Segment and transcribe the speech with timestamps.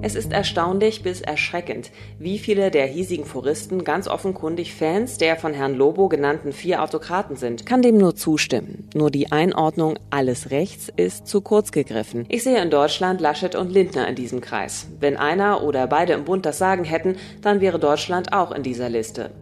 [0.00, 1.90] Es ist erstaunlich bis erschreckend,
[2.20, 7.34] wie viele der hiesigen Foristen ganz offenkundig Fans der von Herrn Lobo genannten vier Autokraten
[7.34, 7.66] sind.
[7.66, 8.88] Kann dem nur zustimmen.
[8.94, 12.26] Nur die Einordnung alles rechts ist zu kurz gegriffen.
[12.28, 14.86] Ich sehe in Deutschland Laschet und Lindner in diesem Kreis.
[15.00, 18.88] Wenn einer oder beide im Bund das Sagen hätten, dann wäre Deutschland auch in dieser
[18.88, 19.32] Liste.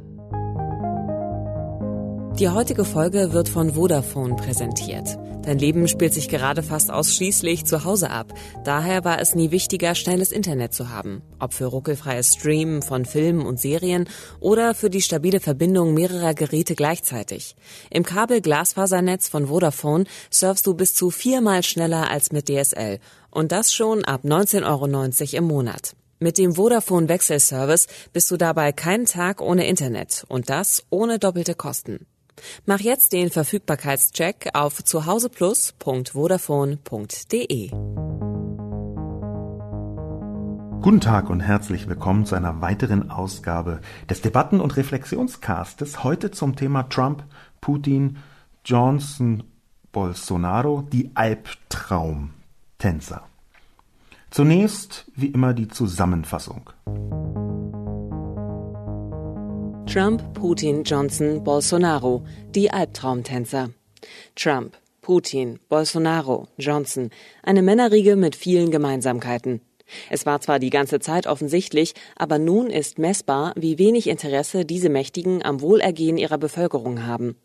[2.39, 5.17] Die heutige Folge wird von Vodafone präsentiert.
[5.45, 8.35] Dein Leben spielt sich gerade fast ausschließlich zu Hause ab.
[8.62, 11.23] Daher war es nie wichtiger, schnelles Internet zu haben.
[11.39, 14.07] Ob für ruckelfreies Streamen von Filmen und Serien
[14.39, 17.57] oder für die stabile Verbindung mehrerer Geräte gleichzeitig.
[17.89, 22.98] Im Kabel-Glasfasernetz von Vodafone surfst du bis zu viermal schneller als mit DSL.
[23.31, 25.97] Und das schon ab 19,90 Euro im Monat.
[26.19, 31.55] Mit dem Vodafone Wechselservice bist du dabei keinen Tag ohne Internet und das ohne doppelte
[31.55, 32.06] Kosten.
[32.65, 37.70] Mach jetzt den Verfügbarkeitscheck auf zuhauseplus.vodafone.de.
[40.87, 46.05] Guten Tag und herzlich willkommen zu einer weiteren Ausgabe des Debatten- und Reflexionscastes.
[46.05, 47.25] Heute zum Thema Trump,
[47.61, 48.19] Putin,
[48.65, 49.43] Johnson,
[49.91, 53.23] Bolsonaro, die Albtraumtänzer.
[54.31, 56.71] Zunächst wie immer die Zusammenfassung.
[59.87, 63.70] Trump, Putin, Johnson, Bolsonaro, die Albtraumtänzer.
[64.34, 67.11] Trump, Putin, Bolsonaro, Johnson,
[67.45, 69.61] eine Männerriege mit vielen Gemeinsamkeiten.
[70.11, 74.89] Es war zwar die ganze Zeit offensichtlich, aber nun ist messbar, wie wenig Interesse diese
[74.89, 77.37] Mächtigen am Wohlergehen ihrer Bevölkerung haben.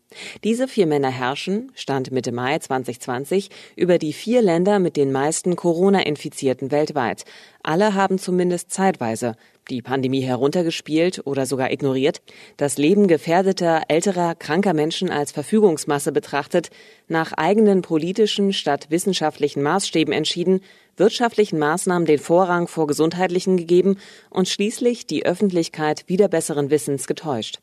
[0.42, 5.56] Diese vier Männer herrschen, Stand Mitte Mai 2020, über die vier Länder mit den meisten
[5.56, 7.24] Corona-Infizierten weltweit.
[7.62, 9.36] Alle haben zumindest zeitweise
[9.70, 12.22] die Pandemie heruntergespielt oder sogar ignoriert,
[12.56, 16.70] das Leben gefährdeter, älterer, kranker Menschen als Verfügungsmasse betrachtet,
[17.08, 20.60] nach eigenen politischen statt wissenschaftlichen Maßstäben entschieden
[20.96, 23.96] wirtschaftlichen Maßnahmen den Vorrang vor gesundheitlichen gegeben
[24.30, 27.60] und schließlich die Öffentlichkeit wieder besseren Wissens getäuscht.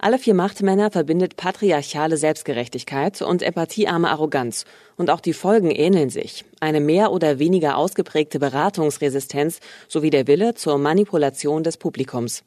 [0.00, 4.64] Alle vier Machtmänner verbindet patriarchale Selbstgerechtigkeit und empathiearme Arroganz,
[4.96, 6.44] und auch die Folgen ähneln sich.
[6.60, 12.42] Eine mehr oder weniger ausgeprägte Beratungsresistenz sowie der Wille zur Manipulation des Publikums.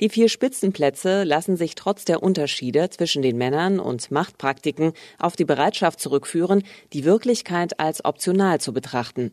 [0.00, 5.44] Die vier Spitzenplätze lassen sich trotz der Unterschiede zwischen den Männern und Machtpraktiken auf die
[5.44, 9.32] Bereitschaft zurückführen, die Wirklichkeit als optional zu betrachten.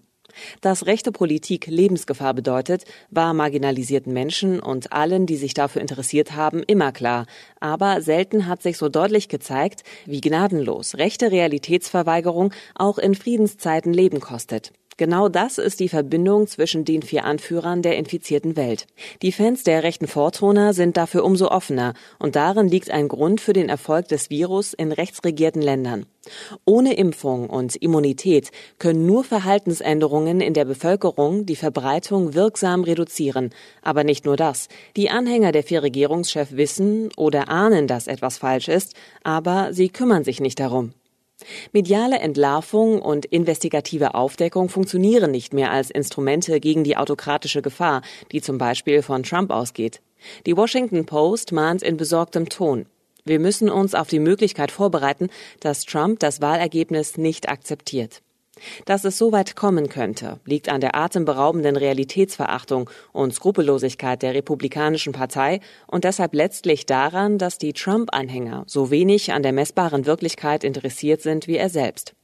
[0.62, 6.64] Dass rechte Politik Lebensgefahr bedeutet, war marginalisierten Menschen und allen, die sich dafür interessiert haben,
[6.64, 7.26] immer klar.
[7.60, 14.20] Aber selten hat sich so deutlich gezeigt, wie gnadenlos rechte Realitätsverweigerung auch in Friedenszeiten Leben
[14.20, 14.72] kostet.
[14.98, 18.88] Genau das ist die Verbindung zwischen den vier Anführern der infizierten Welt.
[19.22, 23.52] Die Fans der rechten Vortoner sind dafür umso offener und darin liegt ein Grund für
[23.52, 26.06] den Erfolg des Virus in rechtsregierten Ländern.
[26.64, 33.50] Ohne Impfung und Immunität können nur Verhaltensänderungen in der Bevölkerung die Verbreitung wirksam reduzieren.
[33.82, 34.70] Aber nicht nur das.
[34.96, 40.24] Die Anhänger der vier Regierungschefs wissen oder ahnen, dass etwas falsch ist, aber sie kümmern
[40.24, 40.94] sich nicht darum.
[41.74, 48.02] Mediale Entlarvung und investigative Aufdeckung funktionieren nicht mehr als Instrumente gegen die autokratische Gefahr,
[48.32, 50.02] die zum Beispiel von Trump ausgeht.
[50.46, 52.86] Die Washington Post mahnt in besorgtem Ton.
[53.26, 55.30] Wir müssen uns auf die Möglichkeit vorbereiten,
[55.60, 58.22] dass Trump das Wahlergebnis nicht akzeptiert.
[58.86, 65.14] Dass es so weit kommen könnte, liegt an der atemberaubenden Realitätsverachtung und Skrupellosigkeit der Republikanischen
[65.14, 71.22] Partei und deshalb letztlich daran, dass die Trump-Anhänger so wenig an der messbaren Wirklichkeit interessiert
[71.22, 72.16] sind wie er selbst.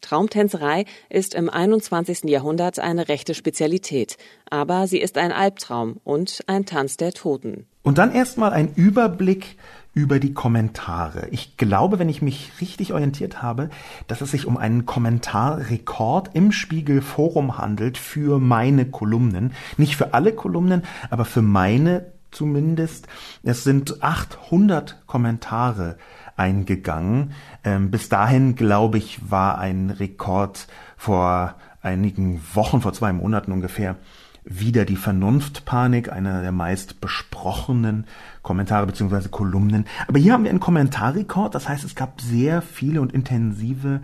[0.00, 2.24] Traumtänzerei ist im 21.
[2.24, 4.16] Jahrhundert eine rechte Spezialität,
[4.48, 7.66] aber sie ist ein Albtraum und ein Tanz der Toten.
[7.82, 9.56] Und dann erstmal ein Überblick
[9.94, 11.28] über die Kommentare.
[11.30, 13.70] Ich glaube, wenn ich mich richtig orientiert habe,
[14.08, 19.52] dass es sich um einen Kommentarrekord im Spiegel Forum handelt für meine Kolumnen.
[19.76, 23.06] Nicht für alle Kolumnen, aber für meine zumindest.
[23.44, 25.96] Es sind 800 Kommentare
[26.36, 27.32] eingegangen.
[27.62, 33.96] Ähm, bis dahin, glaube ich, war ein Rekord vor einigen Wochen, vor zwei Monaten ungefähr,
[34.44, 38.06] wieder die Vernunftpanik, einer der meist besprochenen
[38.42, 39.86] Kommentare beziehungsweise Kolumnen.
[40.06, 44.00] Aber hier haben wir einen Kommentarrekord, das heißt, es gab sehr viele und intensive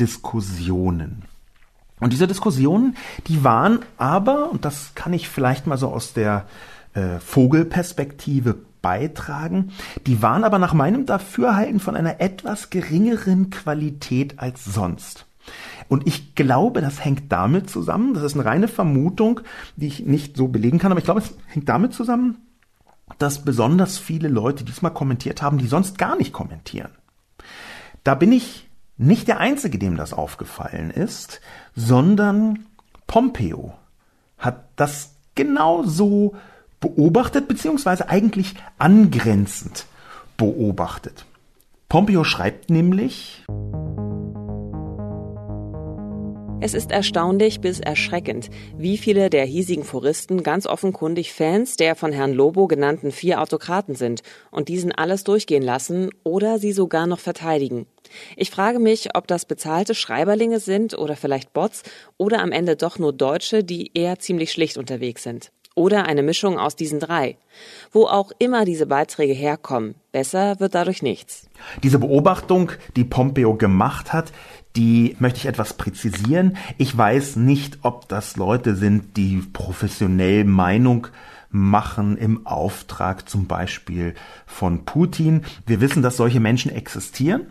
[0.00, 1.24] Diskussionen.
[2.00, 2.96] Und diese Diskussionen,
[3.28, 6.46] die waren aber, und das kann ich vielleicht mal so aus der
[6.94, 9.72] äh, Vogelperspektive beitragen,
[10.06, 15.26] die waren aber nach meinem Dafürhalten von einer etwas geringeren Qualität als sonst.
[15.88, 19.40] Und ich glaube, das hängt damit zusammen, das ist eine reine Vermutung,
[19.76, 22.38] die ich nicht so belegen kann, aber ich glaube, es hängt damit zusammen,
[23.18, 26.90] dass besonders viele Leute diesmal kommentiert haben, die sonst gar nicht kommentieren.
[28.02, 31.40] Da bin ich nicht der Einzige, dem das aufgefallen ist,
[31.74, 32.66] sondern
[33.06, 33.74] Pompeo
[34.38, 36.34] hat das genauso
[36.80, 39.86] beobachtet, beziehungsweise eigentlich angrenzend
[40.36, 41.24] beobachtet.
[41.88, 43.44] Pompeo schreibt nämlich,
[46.64, 52.10] es ist erstaunlich bis erschreckend, wie viele der hiesigen Foristen ganz offenkundig Fans der von
[52.10, 57.18] Herrn Lobo genannten vier Autokraten sind und diesen alles durchgehen lassen oder sie sogar noch
[57.18, 57.84] verteidigen.
[58.34, 61.82] Ich frage mich, ob das bezahlte Schreiberlinge sind oder vielleicht Bots
[62.16, 65.52] oder am Ende doch nur Deutsche, die eher ziemlich schlicht unterwegs sind.
[65.76, 67.36] Oder eine Mischung aus diesen drei.
[67.90, 71.48] Wo auch immer diese Beiträge herkommen, besser wird dadurch nichts.
[71.82, 74.32] Diese Beobachtung, die Pompeo gemacht hat,
[74.76, 76.56] die möchte ich etwas präzisieren.
[76.78, 81.08] Ich weiß nicht, ob das Leute sind, die professionell Meinung
[81.50, 84.14] machen im Auftrag zum Beispiel
[84.46, 85.42] von Putin.
[85.66, 87.46] Wir wissen, dass solche Menschen existieren.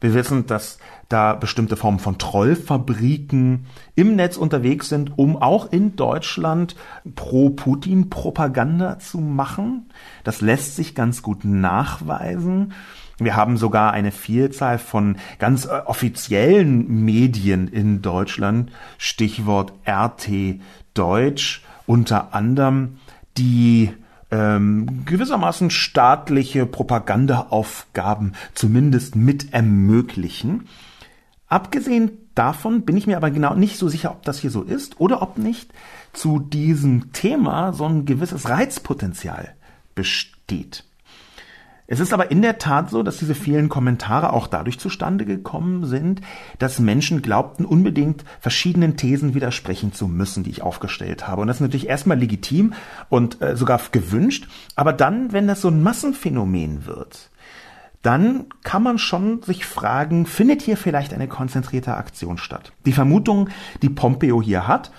[0.00, 0.78] Wir wissen, dass
[1.08, 6.76] da bestimmte Formen von Trollfabriken im Netz unterwegs sind, um auch in Deutschland
[7.14, 9.90] Pro-Putin-Propaganda zu machen.
[10.24, 12.72] Das lässt sich ganz gut nachweisen.
[13.18, 20.60] Wir haben sogar eine Vielzahl von ganz äh, offiziellen Medien in Deutschland, Stichwort RT
[20.94, 22.98] Deutsch, unter anderem,
[23.36, 23.92] die
[24.34, 30.66] ähm, gewissermaßen staatliche Propagandaaufgaben zumindest mit ermöglichen.
[31.46, 35.00] Abgesehen davon bin ich mir aber genau nicht so sicher, ob das hier so ist
[35.00, 35.72] oder ob nicht
[36.12, 39.54] zu diesem Thema so ein gewisses Reizpotenzial
[39.94, 40.84] besteht.
[41.86, 45.84] Es ist aber in der Tat so, dass diese vielen Kommentare auch dadurch zustande gekommen
[45.84, 46.22] sind,
[46.58, 51.42] dass Menschen glaubten, unbedingt verschiedenen Thesen widersprechen zu müssen, die ich aufgestellt habe.
[51.42, 52.72] Und das ist natürlich erstmal legitim
[53.10, 54.48] und äh, sogar gewünscht.
[54.76, 57.30] Aber dann, wenn das so ein Massenphänomen wird,
[58.00, 62.72] dann kann man schon sich fragen, findet hier vielleicht eine konzentrierte Aktion statt?
[62.86, 63.48] Die Vermutung,
[63.82, 64.90] die Pompeo hier hat,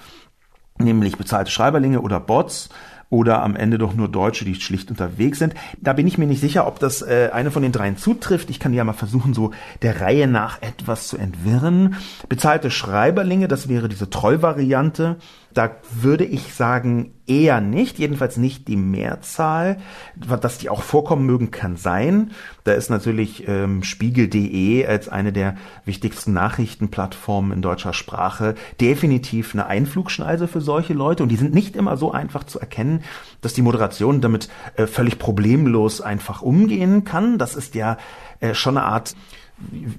[0.80, 2.70] nämlich bezahlte Schreiberlinge oder Bots,
[3.10, 5.54] oder am Ende doch nur Deutsche, die schlicht unterwegs sind.
[5.80, 8.50] Da bin ich mir nicht sicher, ob das äh, eine von den dreien zutrifft.
[8.50, 11.96] Ich kann ja mal versuchen, so der Reihe nach etwas zu entwirren.
[12.30, 15.18] Bezahlte Schreiberlinge, das wäre diese Trollvariante.
[15.56, 19.78] Da würde ich sagen, eher nicht, jedenfalls nicht die Mehrzahl.
[20.16, 22.32] Dass die auch vorkommen mögen, kann sein.
[22.66, 25.56] Da ist natürlich ähm, Spiegel.de als eine der
[25.86, 31.24] wichtigsten Nachrichtenplattformen in deutscher Sprache definitiv eine Einflugschneise für solche Leute.
[31.24, 33.02] Und die sind nicht immer so einfach zu erkennen,
[33.46, 37.38] dass die Moderation damit äh, völlig problemlos einfach umgehen kann.
[37.38, 37.98] Das ist ja
[38.40, 39.16] äh, schon eine Art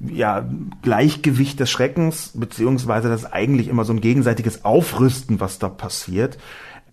[0.07, 0.47] ja,
[0.83, 6.37] Gleichgewicht des Schreckens, beziehungsweise das eigentlich immer so ein gegenseitiges Aufrüsten, was da passiert.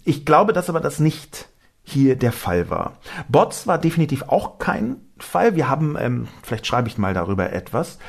[0.06, 1.48] Ich glaube, dass aber das nicht
[1.84, 2.94] hier der Fall war.
[3.28, 5.56] Bots war definitiv auch kein Fall.
[5.56, 8.00] Wir haben, ähm, vielleicht schreibe ich mal darüber etwas,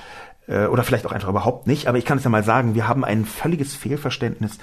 [0.47, 2.87] äh, oder vielleicht auch einfach überhaupt nicht, aber ich kann es ja mal sagen, wir
[2.87, 4.59] haben ein völliges Fehlverständnis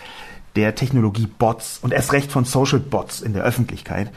[0.55, 4.11] der Technologie Bots und erst recht von Social Bots in der Öffentlichkeit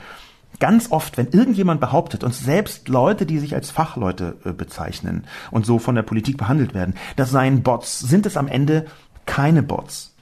[0.61, 5.67] ganz oft, wenn irgendjemand behauptet, und selbst Leute, die sich als Fachleute äh, bezeichnen und
[5.67, 8.87] so von der Politik behandelt werden, das seien Bots, sind es am Ende
[9.27, 10.15] keine Bots.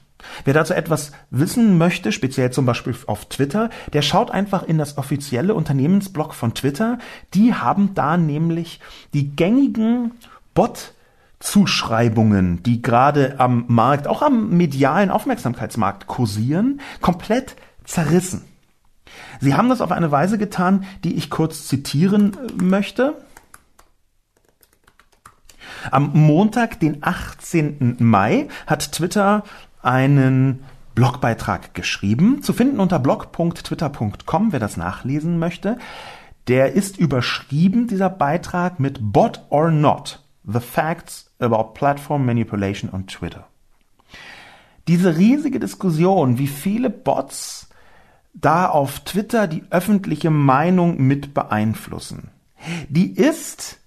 [0.45, 4.97] Wer dazu etwas wissen möchte, speziell zum Beispiel auf Twitter, der schaut einfach in das
[4.97, 6.97] offizielle Unternehmensblog von Twitter.
[7.33, 8.79] Die haben da nämlich
[9.13, 10.11] die gängigen
[10.53, 10.93] Bot
[11.43, 18.45] Zuschreibungen, die gerade am Markt, auch am medialen Aufmerksamkeitsmarkt kursieren, komplett zerrissen.
[19.41, 23.21] Sie haben das auf eine Weise getan, die ich kurz zitieren äh, möchte.
[25.91, 27.97] Am Montag, den 18.
[27.99, 29.43] Mai, hat Twitter
[29.81, 30.63] einen
[30.95, 35.77] Blogbeitrag geschrieben, zu finden unter blog.twitter.com, wer das nachlesen möchte.
[36.47, 43.07] Der ist überschrieben, dieser Beitrag, mit Bot or Not, The Facts about Platform Manipulation on
[43.07, 43.47] Twitter.
[44.87, 47.69] Diese riesige Diskussion, wie viele Bots
[48.33, 52.31] da auf Twitter die öffentliche Meinung mit beeinflussen.
[52.89, 53.79] Die ist,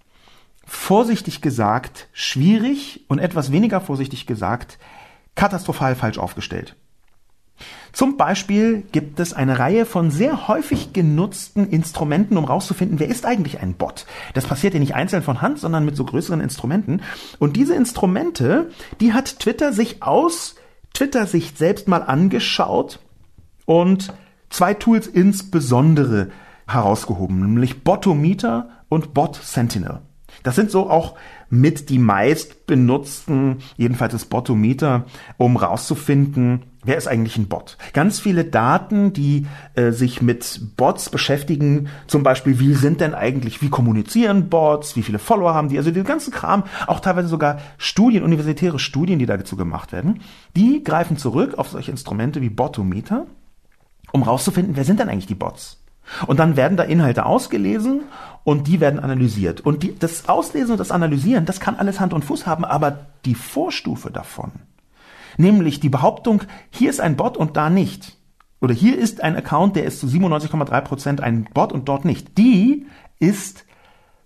[0.65, 4.79] vorsichtig gesagt, schwierig und etwas weniger vorsichtig gesagt,
[5.35, 6.77] katastrophal falsch aufgestellt.
[7.93, 13.25] Zum Beispiel gibt es eine Reihe von sehr häufig genutzten Instrumenten, um rauszufinden, wer ist
[13.25, 14.07] eigentlich ein Bot.
[14.35, 17.01] Das passiert ja nicht einzeln von Hand, sondern mit so größeren Instrumenten.
[17.39, 18.71] Und diese Instrumente,
[19.01, 20.57] die hat Twitter sich aus
[20.93, 23.01] Twitter-Sicht selbst mal angeschaut
[23.65, 24.13] und
[24.51, 26.31] zwei Tools insbesondere
[26.67, 30.01] herausgehoben, nämlich Botometer und Bot Sentinel.
[30.43, 31.17] Das sind so auch
[31.49, 37.76] mit die meist benutzten, jedenfalls das Botometer, um rauszufinden, wer ist eigentlich ein Bot.
[37.93, 43.62] Ganz viele Daten, die äh, sich mit Bots beschäftigen, zum Beispiel, wie sind denn eigentlich,
[43.62, 47.59] wie kommunizieren Bots, wie viele Follower haben die, also den ganzen Kram, auch teilweise sogar
[47.78, 50.21] Studien, universitäre Studien, die dazu gemacht werden,
[50.57, 53.26] die greifen zurück auf solche Instrumente wie Botometer,
[54.12, 55.83] um rauszufinden, wer sind denn eigentlich die Bots.
[56.26, 58.02] Und dann werden da Inhalte ausgelesen
[58.45, 59.61] und die werden analysiert.
[59.61, 63.07] Und die, das Auslesen und das Analysieren, das kann alles Hand und Fuß haben, aber
[63.25, 64.52] die Vorstufe davon,
[65.38, 68.16] nämlich die Behauptung, hier ist ein Bot und da nicht,
[68.61, 72.38] oder hier ist ein Account, der ist zu 97,3 Prozent ein Bot und dort nicht,
[72.38, 72.87] die
[73.19, 73.64] ist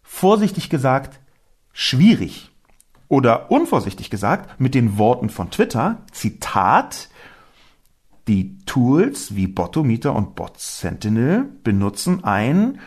[0.03, 1.21] vorsichtig gesagt
[1.73, 2.51] schwierig.
[3.09, 7.09] Oder unvorsichtig gesagt, mit den Worten von Twitter, Zitat,
[8.29, 12.79] die Tools wie Botometer und Bot Sentinel benutzen ein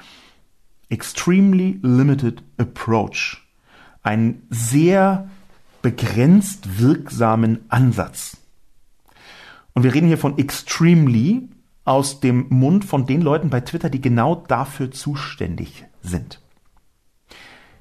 [0.87, 3.41] extremely limited approach,
[4.01, 5.29] einen sehr
[5.83, 8.37] begrenzt wirksamen Ansatz.
[9.75, 11.49] Und wir reden hier von extremely
[11.85, 16.39] aus dem Mund von den Leuten bei Twitter, die genau dafür zuständig sind.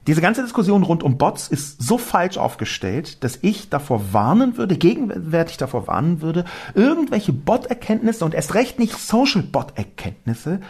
[0.08, 4.76] Diese ganze Diskussion rund um Bots ist so falsch aufgestellt, dass ich davor warnen würde,
[4.76, 6.44] gegenwärtig davor warnen würde,
[6.74, 10.60] irgendwelche Bot-Erkenntnisse und erst recht nicht Social-Bot-Erkenntnisse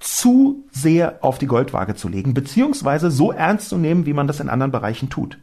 [0.00, 4.40] zu sehr auf die Goldwaage zu legen, beziehungsweise so ernst zu nehmen, wie man das
[4.40, 5.38] in anderen Bereichen tut.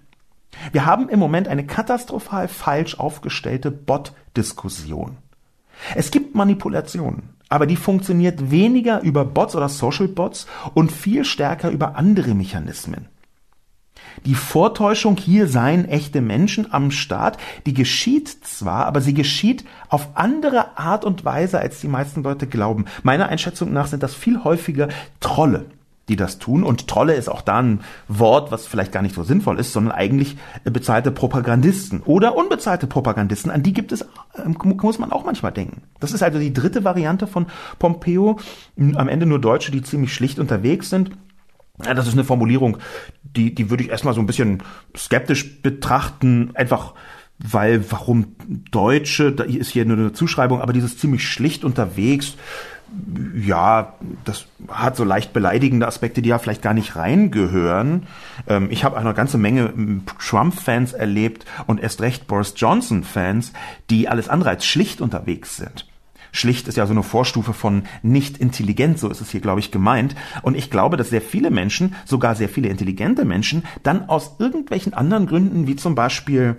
[0.72, 5.18] Wir haben im Moment eine katastrophal falsch aufgestellte Bot-Diskussion.
[5.96, 11.70] Es gibt Manipulationen, aber die funktioniert weniger über Bots oder Social Bots und viel stärker
[11.70, 13.08] über andere Mechanismen.
[14.26, 20.10] Die Vortäuschung, hier seien echte Menschen am Start, die geschieht zwar, aber sie geschieht auf
[20.16, 22.86] andere Art und Weise, als die meisten Leute glauben.
[23.04, 24.88] Meiner Einschätzung nach sind das viel häufiger
[25.20, 25.66] Trolle
[26.10, 26.64] die das tun.
[26.64, 29.94] Und Trolle ist auch da ein Wort, was vielleicht gar nicht so sinnvoll ist, sondern
[29.94, 33.52] eigentlich bezahlte Propagandisten oder unbezahlte Propagandisten.
[33.52, 34.06] An die gibt es,
[34.44, 35.84] ähm, muss man auch manchmal denken.
[36.00, 37.48] Das ist also die dritte Variante von
[37.80, 38.40] Pompeo.
[38.78, 41.12] Am Ende nur Deutsche, die ziemlich schlicht unterwegs sind.
[41.84, 42.78] Ja, das ist eine Formulierung,
[43.24, 44.64] die, die würde ich erstmal so ein bisschen
[44.96, 46.94] skeptisch betrachten, einfach
[47.38, 48.36] weil, warum
[48.72, 52.36] Deutsche, da ist hier nur eine Zuschreibung, aber dieses ziemlich schlicht unterwegs,
[53.36, 58.08] ja, das hat so leicht beleidigende Aspekte, die ja vielleicht gar nicht reingehören.
[58.48, 59.74] Ähm, ich habe eine ganze Menge
[60.20, 63.54] Trump-Fans erlebt und erst recht Boris Johnson-Fans,
[63.90, 65.88] die alles andere als schlicht unterwegs sind.
[66.32, 69.72] Schlicht ist ja so eine Vorstufe von nicht intelligent, so ist es hier, glaube ich,
[69.72, 70.16] gemeint.
[70.42, 74.94] Und ich glaube, dass sehr viele Menschen, sogar sehr viele intelligente Menschen, dann aus irgendwelchen
[74.94, 76.58] anderen Gründen, wie zum Beispiel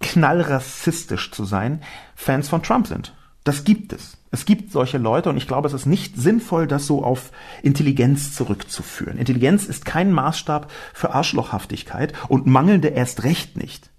[0.00, 1.82] knallrassistisch zu sein,
[2.14, 3.14] Fans von Trump sind.
[3.44, 4.19] Das gibt es.
[4.32, 7.32] Es gibt solche Leute und ich glaube, es ist nicht sinnvoll, das so auf
[7.62, 9.18] Intelligenz zurückzuführen.
[9.18, 13.90] Intelligenz ist kein Maßstab für Arschlochhaftigkeit und mangelnde erst recht nicht.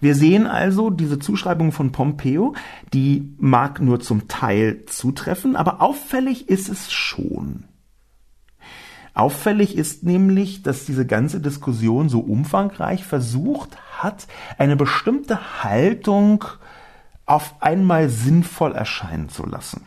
[0.00, 2.54] Wir sehen also diese Zuschreibung von Pompeo,
[2.92, 7.64] die mag nur zum Teil zutreffen, aber auffällig ist es schon.
[9.14, 14.28] Auffällig ist nämlich, dass diese ganze Diskussion so umfangreich versucht hat,
[14.58, 16.44] eine bestimmte Haltung
[17.28, 19.86] auf einmal sinnvoll erscheinen zu lassen.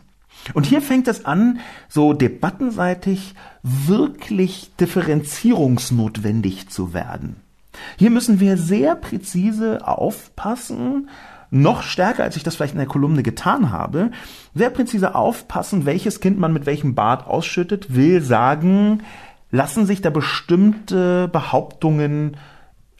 [0.54, 7.36] Und hier fängt es an, so debattenseitig wirklich differenzierungsnotwendig zu werden.
[7.96, 11.08] Hier müssen wir sehr präzise aufpassen,
[11.50, 14.10] noch stärker, als ich das vielleicht in der Kolumne getan habe,
[14.54, 19.02] sehr präzise aufpassen, welches Kind man mit welchem Bart ausschüttet, will sagen,
[19.50, 22.36] lassen sich da bestimmte Behauptungen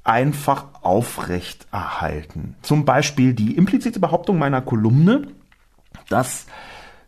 [0.04, 2.56] einfach aufrecht erhalten.
[2.62, 5.28] Zum Beispiel die implizite Behauptung meiner Kolumne,
[6.09, 6.47] dass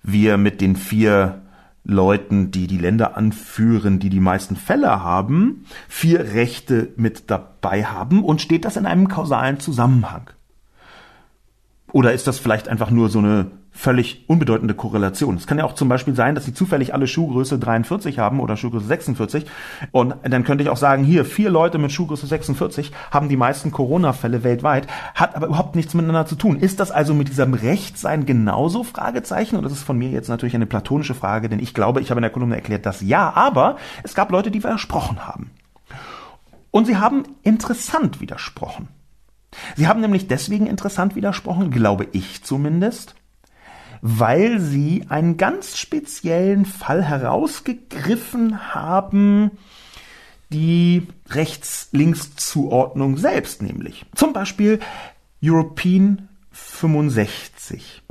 [0.02, 1.42] wir mit den vier
[1.84, 8.24] Leuten, die die Länder anführen, die die meisten Fälle haben, vier Rechte mit dabei haben
[8.24, 10.30] und steht das in einem kausalen Zusammenhang?
[11.92, 15.36] Oder ist das vielleicht einfach nur so eine völlig unbedeutende Korrelation.
[15.36, 18.56] Es kann ja auch zum Beispiel sein, dass sie zufällig alle Schuhgröße 43 haben oder
[18.56, 19.46] Schuhgröße 46
[19.90, 23.72] und dann könnte ich auch sagen, hier, vier Leute mit Schuhgröße 46 haben die meisten
[23.72, 26.56] Corona-Fälle weltweit, hat aber überhaupt nichts miteinander zu tun.
[26.56, 28.84] Ist das also mit diesem Rechtsein genauso?
[28.84, 29.56] Fragezeichen.
[29.56, 32.18] Und das ist von mir jetzt natürlich eine platonische Frage, denn ich glaube, ich habe
[32.18, 35.50] in der Kolumne erklärt, dass ja, aber es gab Leute, die widersprochen haben.
[36.70, 38.88] Und sie haben interessant widersprochen.
[39.76, 43.14] Sie haben nämlich deswegen interessant widersprochen, glaube ich zumindest,
[44.06, 49.52] weil sie einen ganz speziellen Fall herausgegriffen haben,
[50.52, 54.04] die Rechts-Links-Zuordnung selbst nämlich.
[54.14, 54.78] Zum Beispiel
[55.42, 58.02] European 65.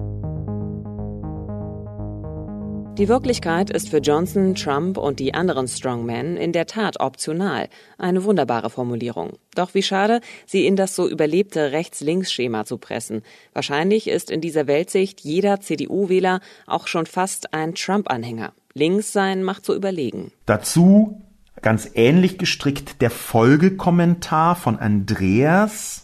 [2.99, 7.67] Die Wirklichkeit ist für Johnson, Trump und die anderen Strongmen in der Tat optional.
[7.97, 9.31] Eine wunderbare Formulierung.
[9.55, 13.23] Doch wie schade, sie in das so überlebte Rechts-Links-Schema zu pressen.
[13.51, 18.53] Wahrscheinlich ist in dieser Weltsicht jeder CDU-Wähler auch schon fast ein Trump-Anhänger.
[18.75, 20.31] Links sein macht so überlegen.
[20.45, 21.19] Dazu
[21.63, 26.03] ganz ähnlich gestrickt der Folgekommentar von Andreas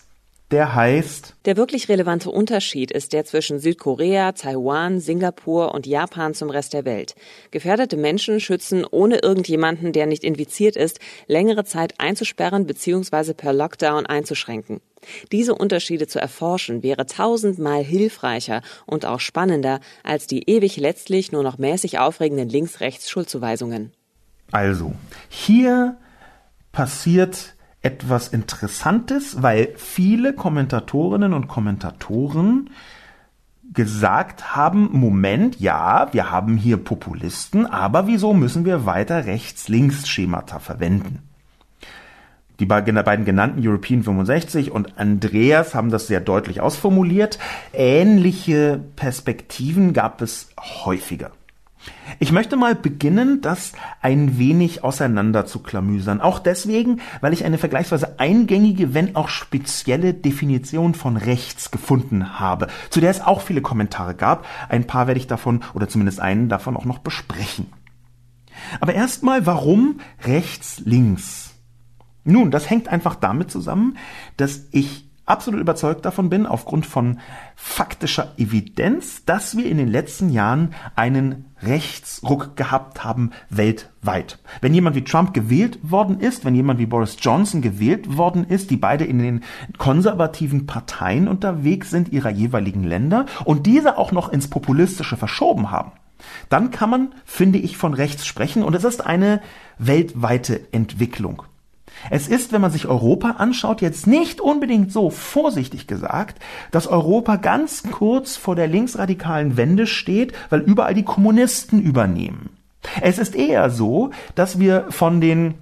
[0.52, 1.36] der heißt.
[1.46, 6.86] Der wirklich relevante Unterschied ist der zwischen Südkorea, Taiwan, Singapur und Japan zum Rest der
[6.86, 7.16] Welt.
[7.52, 13.34] Gefährdete Menschen schützen ohne irgendjemanden, der nicht infiziert ist, längere Zeit einzusperren bzw.
[13.34, 14.82] per Lockdown einzuschränken.
[15.32, 21.44] Diese Unterschiede zu erforschen wäre tausendmal hilfreicher und auch spannender als die ewig letztlich nur
[21.44, 23.94] noch mäßig aufregenden Links-Rechts-Schuldzuweisungen.
[24.52, 24.94] Also,
[25.30, 25.98] hier
[26.72, 32.70] passiert etwas Interessantes, weil viele Kommentatorinnen und Kommentatoren
[33.74, 41.20] gesagt haben, Moment, ja, wir haben hier Populisten, aber wieso müssen wir weiter Rechts-Links-Schemata verwenden?
[42.60, 47.40] Die beiden genannten European 65 und Andreas haben das sehr deutlich ausformuliert.
[47.72, 50.50] Ähnliche Perspektiven gab es
[50.84, 51.32] häufiger.
[52.20, 53.72] Ich möchte mal beginnen, das
[54.02, 56.20] ein wenig auseinander zu klamüsern.
[56.20, 62.68] Auch deswegen, weil ich eine vergleichsweise eingängige, wenn auch spezielle Definition von rechts gefunden habe,
[62.90, 64.46] zu der es auch viele Kommentare gab.
[64.68, 67.68] Ein paar werde ich davon, oder zumindest einen davon auch noch besprechen.
[68.82, 71.56] Aber erstmal, warum rechts, links?
[72.26, 73.98] Nun, das hängt einfach damit zusammen,
[74.38, 77.20] dass ich absolut überzeugt davon bin, aufgrund von
[77.56, 84.40] faktischer Evidenz, dass wir in den letzten Jahren einen Rechtsruck gehabt haben weltweit.
[84.62, 88.72] Wenn jemand wie Trump gewählt worden ist, wenn jemand wie Boris Johnson gewählt worden ist,
[88.72, 89.44] die beide in den
[89.78, 95.92] konservativen Parteien unterwegs sind ihrer jeweiligen Länder und diese auch noch ins Populistische verschoben haben,
[96.50, 99.42] dann kann man, finde ich, von rechts sprechen und es ist eine
[99.78, 101.44] weltweite Entwicklung.
[102.10, 106.40] Es ist, wenn man sich Europa anschaut, jetzt nicht unbedingt so vorsichtig gesagt,
[106.72, 112.50] dass Europa ganz kurz vor der linksradikalen Wende steht, weil überall die Kommunisten übernehmen.
[113.02, 115.56] Es ist eher so, dass wir von den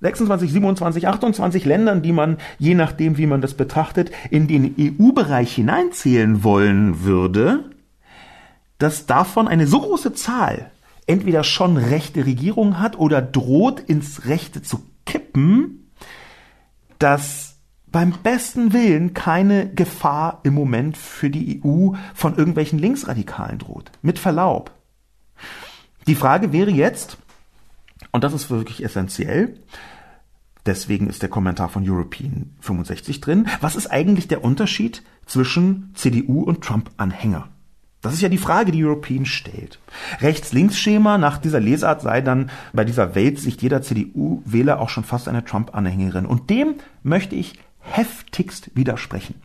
[0.00, 5.54] 26, 27, 28 Ländern, die man, je nachdem, wie man das betrachtet, in den EU-Bereich
[5.54, 7.70] hineinzählen wollen würde,
[8.78, 10.70] dass davon eine so große Zahl
[11.06, 15.90] entweder schon rechte Regierung hat oder droht ins Rechte zu kippen,
[16.98, 17.54] dass
[17.86, 23.92] beim besten Willen keine Gefahr im Moment für die EU von irgendwelchen Linksradikalen droht.
[24.02, 24.72] Mit Verlaub.
[26.08, 27.18] Die Frage wäre jetzt,
[28.10, 29.60] und das ist wirklich essentiell,
[30.66, 36.42] deswegen ist der Kommentar von European 65 drin, was ist eigentlich der Unterschied zwischen CDU
[36.42, 37.48] und Trump-Anhänger?
[38.04, 39.78] Das ist ja die Frage, die European stellt.
[40.20, 45.44] Rechts-Links-Schema nach dieser Lesart sei dann bei dieser Weltsicht jeder CDU-Wähler auch schon fast eine
[45.44, 46.26] Trump-Anhängerin.
[46.26, 49.36] Und dem möchte ich heftigst widersprechen.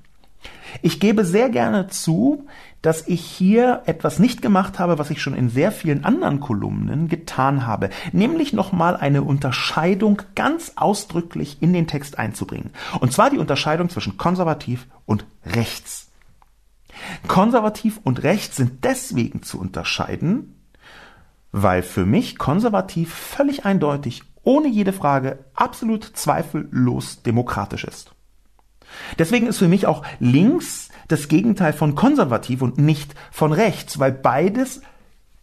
[0.81, 2.47] Ich gebe sehr gerne zu,
[2.81, 7.07] dass ich hier etwas nicht gemacht habe, was ich schon in sehr vielen anderen Kolumnen
[7.07, 12.71] getan habe, nämlich nochmal eine Unterscheidung ganz ausdrücklich in den Text einzubringen.
[12.99, 16.08] Und zwar die Unterscheidung zwischen konservativ und rechts.
[17.27, 20.55] Konservativ und rechts sind deswegen zu unterscheiden,
[21.51, 28.13] weil für mich konservativ völlig eindeutig, ohne jede Frage, absolut zweifellos demokratisch ist.
[29.17, 34.11] Deswegen ist für mich auch links das Gegenteil von konservativ und nicht von rechts, weil
[34.11, 34.81] beides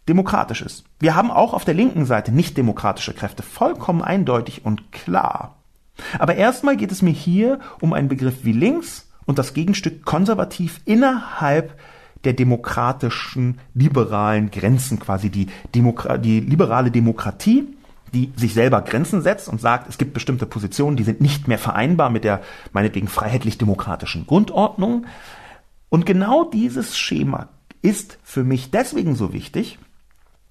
[0.07, 0.85] demokratisch ist.
[0.99, 5.57] Wir haben auch auf der linken Seite nicht demokratische Kräfte, vollkommen eindeutig und klar.
[6.19, 10.81] Aber erstmal geht es mir hier um einen Begriff wie links und das Gegenstück konservativ
[10.85, 11.79] innerhalb
[12.23, 17.67] der demokratischen, liberalen Grenzen, quasi die, Demokra die liberale Demokratie,
[18.13, 21.59] die sich selber Grenzen setzt und sagt, es gibt bestimmte Positionen, die sind nicht mehr
[21.59, 25.05] vereinbar mit der meinetwegen freiheitlich-demokratischen Grundordnung.
[25.89, 27.49] Und genau dieses Schema
[27.81, 29.77] ist für mich deswegen so wichtig,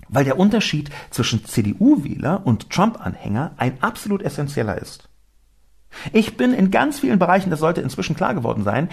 [0.09, 5.09] weil der Unterschied zwischen CDU-Wähler und Trump-Anhänger ein absolut essentieller ist.
[6.13, 8.89] Ich bin in ganz vielen Bereichen, das sollte inzwischen klar geworden sein,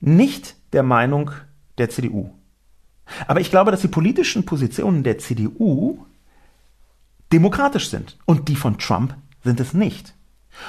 [0.00, 1.30] nicht der Meinung
[1.78, 2.30] der CDU.
[3.26, 6.04] Aber ich glaube, dass die politischen Positionen der CDU
[7.32, 10.14] demokratisch sind und die von Trump sind es nicht.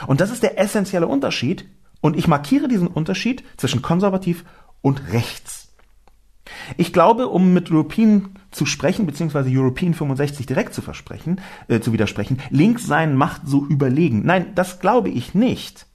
[0.08, 1.65] Und das ist der essentielle Unterschied
[2.02, 4.45] und ich markiere diesen Unterschied zwischen konservativ
[4.82, 5.64] und rechts.
[6.78, 11.93] Ich glaube, um mit European zu sprechen, beziehungsweise European 65 direkt zu versprechen, äh, zu
[11.93, 14.23] widersprechen, links sein macht so überlegen.
[14.25, 15.88] Nein, das glaube ich nicht.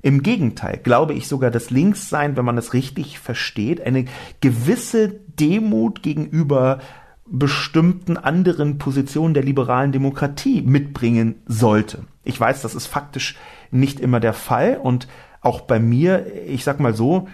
[0.00, 4.04] Im Gegenteil, glaube ich sogar, dass Linkssein, wenn man es richtig versteht, eine
[4.40, 6.78] gewisse Demut gegenüber
[7.26, 12.04] bestimmten anderen Positionen der liberalen Demokratie mitbringen sollte.
[12.24, 13.36] Ich weiß, das ist faktisch
[13.70, 15.08] nicht immer der Fall und
[15.40, 17.28] auch bei mir, ich sag mal so,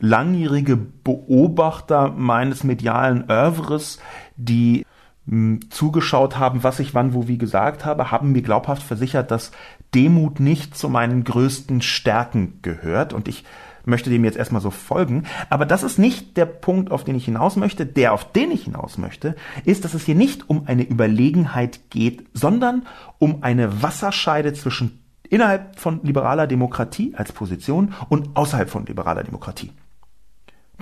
[0.00, 3.98] langjährige Beobachter meines medialen Oeuvres,
[4.36, 4.86] die
[5.26, 9.52] hm, zugeschaut haben, was ich wann wo wie gesagt habe, haben mir glaubhaft versichert, dass
[9.94, 13.44] Demut nicht zu meinen größten Stärken gehört und ich
[13.84, 15.24] möchte dem jetzt erstmal so folgen.
[15.50, 17.86] Aber das ist nicht der Punkt, auf den ich hinaus möchte.
[17.86, 22.24] Der, auf den ich hinaus möchte, ist, dass es hier nicht um eine Überlegenheit geht,
[22.32, 22.86] sondern
[23.18, 29.72] um eine Wasserscheide zwischen innerhalb von liberaler Demokratie als Position und außerhalb von liberaler Demokratie.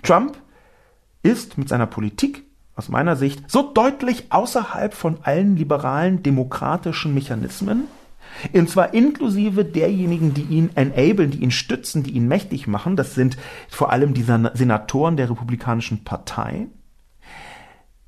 [0.02, 0.38] Trump
[1.22, 7.84] ist mit seiner Politik aus meiner Sicht so deutlich außerhalb von allen liberalen demokratischen Mechanismen,
[8.52, 12.96] und zwar inklusive derjenigen, die ihn enablen, die ihn stützen, die ihn mächtig machen.
[12.96, 13.36] Das sind
[13.68, 16.68] vor allem die Senatoren der Republikanischen Partei.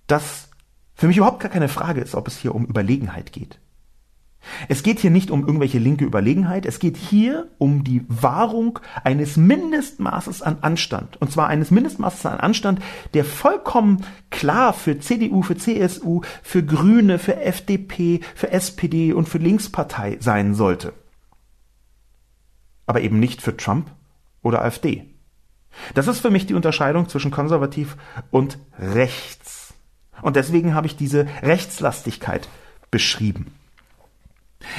[0.07, 0.49] Dass
[0.95, 3.59] für mich überhaupt gar keine Frage ist, ob es hier um Überlegenheit geht.
[4.69, 9.37] Es geht hier nicht um irgendwelche linke Überlegenheit, es geht hier um die Wahrung eines
[9.37, 11.21] Mindestmaßes an Anstand.
[11.21, 12.81] Und zwar eines Mindestmaßes an Anstand,
[13.15, 19.39] der vollkommen klar für CDU, für CSU, für Grüne, für FDP, für SPD und für
[19.39, 20.93] Linkspartei sein sollte.
[22.87, 23.91] Aber eben nicht für Trump
[24.43, 25.07] oder AfD.
[25.95, 27.97] Das ist für mich die Unterscheidung zwischen konservativ
[28.31, 29.75] und rechts.
[30.21, 32.49] Und deswegen habe ich diese Rechtslastigkeit
[32.91, 33.53] beschrieben.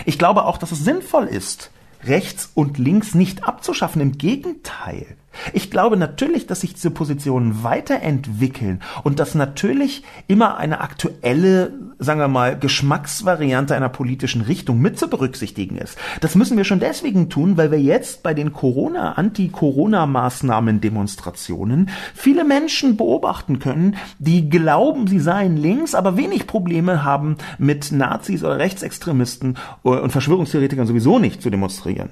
[0.05, 1.71] Ich glaube auch, dass es sinnvoll ist,
[2.03, 4.01] rechts und links nicht abzuschaffen.
[4.01, 5.17] Im Gegenteil.
[5.53, 12.19] Ich glaube natürlich, dass sich diese Positionen weiterentwickeln und dass natürlich immer eine aktuelle, sagen
[12.19, 15.97] wir mal, Geschmacksvariante einer politischen Richtung mit zu berücksichtigen ist.
[16.21, 22.43] Das müssen wir schon deswegen tun, weil wir jetzt bei den Corona, Anti-Corona-Maßnahmen Demonstrationen viele
[22.43, 28.59] Menschen beobachten können, die glauben, sie seien links, aber wenig Probleme haben mit Nazis oder
[28.59, 32.11] Rechtsextremisten und Verschwörungstheoretikern sowieso nicht zu demonstrieren.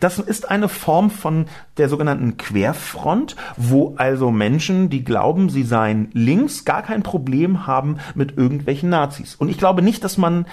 [0.00, 6.10] Das ist eine Form von der sogenannten Querfront, wo also Menschen, die glauben, sie seien
[6.12, 9.34] links, gar kein Problem haben mit irgendwelchen Nazis.
[9.34, 10.46] Und ich glaube nicht, dass man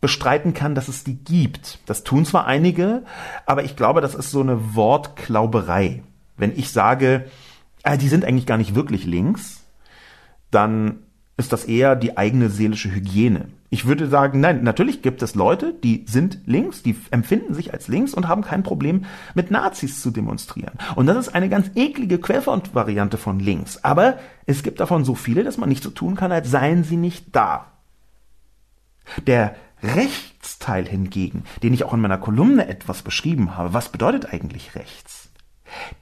[0.00, 1.78] bestreiten kann, dass es die gibt.
[1.86, 3.04] Das tun zwar einige,
[3.46, 6.02] aber ich glaube, das ist so eine Wortklauberei.
[6.36, 7.24] Wenn ich sage,
[7.84, 9.64] äh, die sind eigentlich gar nicht wirklich links,
[10.50, 10.98] dann
[11.36, 13.48] ist das eher die eigene seelische Hygiene.
[13.74, 17.88] Ich würde sagen, nein, natürlich gibt es Leute, die sind links, die empfinden sich als
[17.88, 20.78] links und haben kein Problem mit Nazis zu demonstrieren.
[20.94, 23.82] Und das ist eine ganz eklige Querfront-Variante von links.
[23.82, 26.96] Aber es gibt davon so viele, dass man nicht so tun kann, als seien sie
[26.96, 27.72] nicht da.
[29.26, 34.76] Der Rechtsteil hingegen, den ich auch in meiner Kolumne etwas beschrieben habe, was bedeutet eigentlich
[34.76, 35.30] rechts?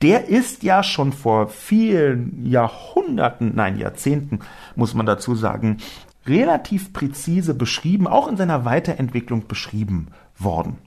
[0.02, 4.40] Der ist ja schon vor vielen Jahrhunderten, nein, Jahrzehnten,
[4.76, 5.78] muss man dazu sagen,
[6.26, 10.08] relativ präzise beschrieben, auch in seiner Weiterentwicklung beschrieben
[10.38, 10.78] worden.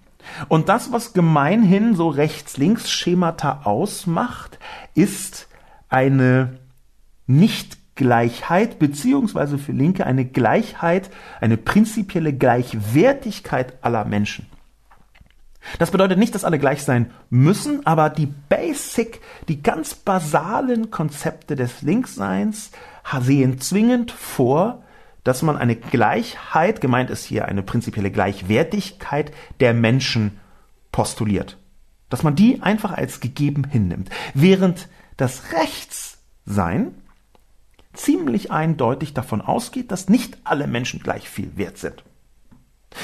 [0.47, 4.59] Und das, was gemeinhin so Rechts-Links-Schemata ausmacht,
[4.95, 5.47] ist
[5.89, 6.59] eine
[7.27, 11.09] Nichtgleichheit, beziehungsweise für Linke eine Gleichheit,
[11.41, 14.47] eine prinzipielle Gleichwertigkeit aller Menschen.
[15.79, 21.55] Das bedeutet nicht, dass alle gleich sein müssen, aber die Basic, die ganz basalen Konzepte
[21.55, 22.71] des Linksseins
[23.21, 24.83] sehen zwingend vor,
[25.25, 30.39] dass man eine Gleichheit, gemeint ist hier eine prinzipielle Gleichwertigkeit der Menschen
[30.93, 31.57] postuliert.
[32.09, 34.09] Dass man die einfach als gegeben hinnimmt.
[34.35, 36.93] Während das Rechtssein
[37.93, 42.03] ziemlich eindeutig davon ausgeht, dass nicht alle Menschen gleich viel wert sind.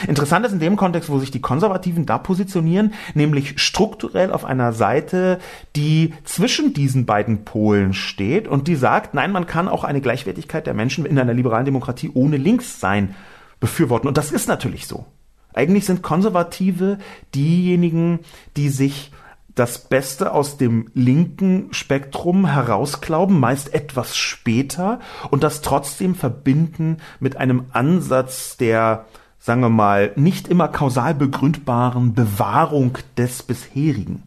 [0.08, 4.73] Interessant ist in dem Kontext, wo sich die Konservativen da positionieren, nämlich strukturell auf einer
[4.73, 5.39] Seite,
[5.75, 10.67] die zwischen diesen beiden Polen steht und die sagt, nein, man kann auch eine Gleichwertigkeit
[10.67, 13.15] der Menschen in einer liberalen Demokratie ohne links sein
[13.60, 14.08] befürworten.
[14.08, 15.06] Und das ist natürlich so.
[15.54, 16.97] Eigentlich sind Konservative
[17.34, 18.19] diejenigen,
[18.56, 19.12] die sich
[19.56, 24.99] das Beste aus dem linken Spektrum herausglauben, meist etwas später,
[25.30, 29.06] und das trotzdem verbinden mit einem Ansatz der
[29.41, 34.21] sagen wir mal, nicht immer kausal begründbaren Bewahrung des bisherigen.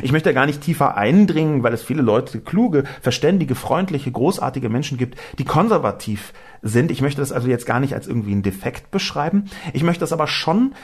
[0.00, 4.96] Ich möchte gar nicht tiefer eindringen, weil es viele Leute, kluge, verständige, freundliche, großartige Menschen
[4.96, 6.92] gibt, die konservativ sind.
[6.92, 9.46] Ich möchte das also jetzt gar nicht als irgendwie ein Defekt beschreiben.
[9.72, 10.74] Ich möchte das aber schon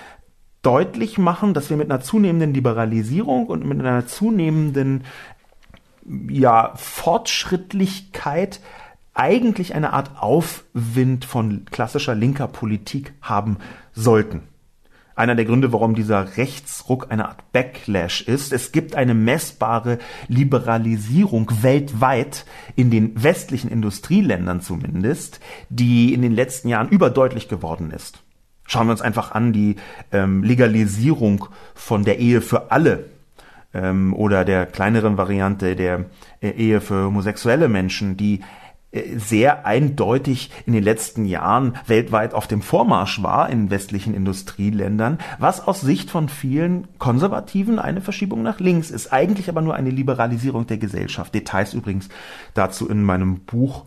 [0.62, 5.04] deutlich machen, dass wir mit einer zunehmenden Liberalisierung und mit einer zunehmenden
[6.28, 8.60] ja, Fortschrittlichkeit
[9.16, 13.56] eigentlich eine Art Aufwind von klassischer linker Politik haben
[13.92, 14.42] sollten.
[15.16, 18.52] einer der Gründe, warum dieser Rechtsruck eine Art Backlash ist.
[18.52, 19.98] Es gibt eine messbare
[20.28, 22.44] Liberalisierung weltweit
[22.76, 28.22] in den westlichen Industrieländern zumindest, die in den letzten Jahren überdeutlich geworden ist.
[28.66, 29.76] Schauen wir uns einfach an die
[30.12, 33.06] ähm, Legalisierung von der Ehe für alle
[33.72, 36.04] ähm, oder der kleineren Variante der
[36.42, 38.40] äh, Ehe für homosexuelle Menschen, die
[39.16, 45.66] sehr eindeutig in den letzten Jahren weltweit auf dem Vormarsch war in westlichen Industrieländern, was
[45.66, 50.66] aus Sicht von vielen Konservativen eine Verschiebung nach links ist, eigentlich aber nur eine Liberalisierung
[50.66, 51.34] der Gesellschaft.
[51.34, 52.08] Details übrigens
[52.54, 53.84] dazu in meinem Buch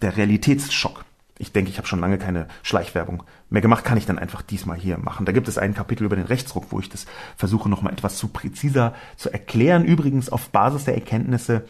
[0.00, 1.04] Der Realitätsschock.
[1.38, 4.78] Ich denke, ich habe schon lange keine Schleichwerbung mehr gemacht, kann ich dann einfach diesmal
[4.78, 5.26] hier machen.
[5.26, 8.28] Da gibt es ein Kapitel über den Rechtsruck, wo ich das versuche nochmal etwas zu
[8.28, 11.64] präziser zu erklären, übrigens auf Basis der Erkenntnisse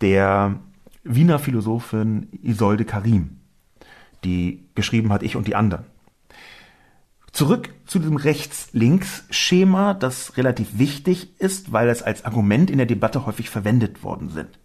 [0.00, 0.56] der
[1.04, 3.36] Wiener Philosophin Isolde Karim,
[4.24, 5.84] die geschrieben hat, ich und die anderen.
[7.32, 13.26] Zurück zu diesem Rechts-Links-Schema, das relativ wichtig ist, weil es als Argument in der Debatte
[13.26, 14.58] häufig verwendet worden sind.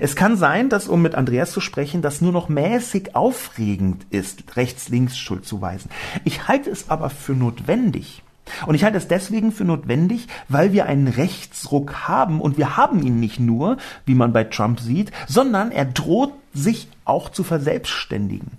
[0.00, 4.56] Es kann sein, dass, um mit Andreas zu sprechen, das nur noch mäßig aufregend ist,
[4.56, 5.90] rechts-links Schuld zu weisen.
[6.24, 8.22] Ich halte es aber für notwendig,
[8.66, 13.02] und ich halte es deswegen für notwendig, weil wir einen Rechtsruck haben und wir haben
[13.02, 18.52] ihn nicht nur, wie man bei Trump sieht, sondern er droht sich auch zu verselbstständigen.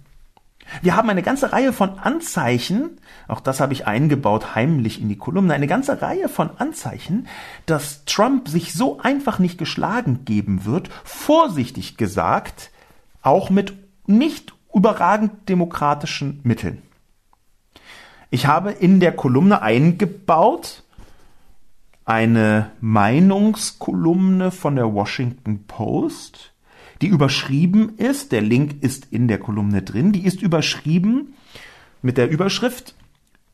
[0.81, 5.17] Wir haben eine ganze Reihe von Anzeichen, auch das habe ich eingebaut heimlich in die
[5.17, 7.27] Kolumne, eine ganze Reihe von Anzeichen,
[7.65, 12.71] dass Trump sich so einfach nicht geschlagen geben wird, vorsichtig gesagt,
[13.21, 13.73] auch mit
[14.07, 16.81] nicht überragend demokratischen Mitteln.
[18.29, 20.83] Ich habe in der Kolumne eingebaut
[22.05, 26.53] eine Meinungskolumne von der Washington Post,
[27.01, 31.33] die überschrieben ist, der Link ist in der Kolumne drin, die ist überschrieben
[32.01, 32.95] mit der Überschrift,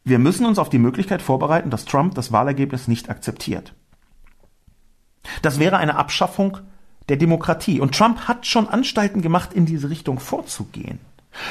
[0.04, 3.74] wir müssen uns auf die Möglichkeit vorbereiten, dass Trump das Wahlergebnis nicht akzeptiert.
[5.42, 6.58] Das wäre eine Abschaffung
[7.10, 7.80] der Demokratie.
[7.80, 11.00] Und Trump hat schon Anstalten gemacht, in diese Richtung vorzugehen.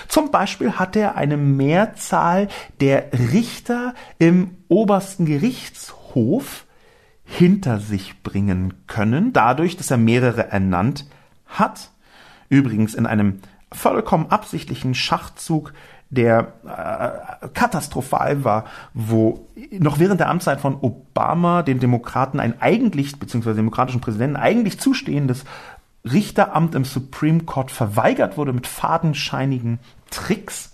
[0.08, 2.48] Zum Beispiel hat er eine Mehrzahl
[2.80, 6.66] der Richter im obersten Gerichtshof
[7.24, 11.06] hinter sich bringen können, dadurch, dass er mehrere ernannt
[11.46, 11.90] hat.
[12.48, 13.40] Übrigens in einem
[13.72, 15.72] vollkommen absichtlichen Schachzug,
[16.12, 19.46] der äh, katastrophal war, wo
[19.78, 25.44] noch während der Amtszeit von Obama den Demokraten ein eigentlich, beziehungsweise demokratischen Präsidenten eigentlich zustehendes
[26.04, 29.78] Richteramt im Supreme Court verweigert wurde mit fadenscheinigen
[30.10, 30.72] Tricks.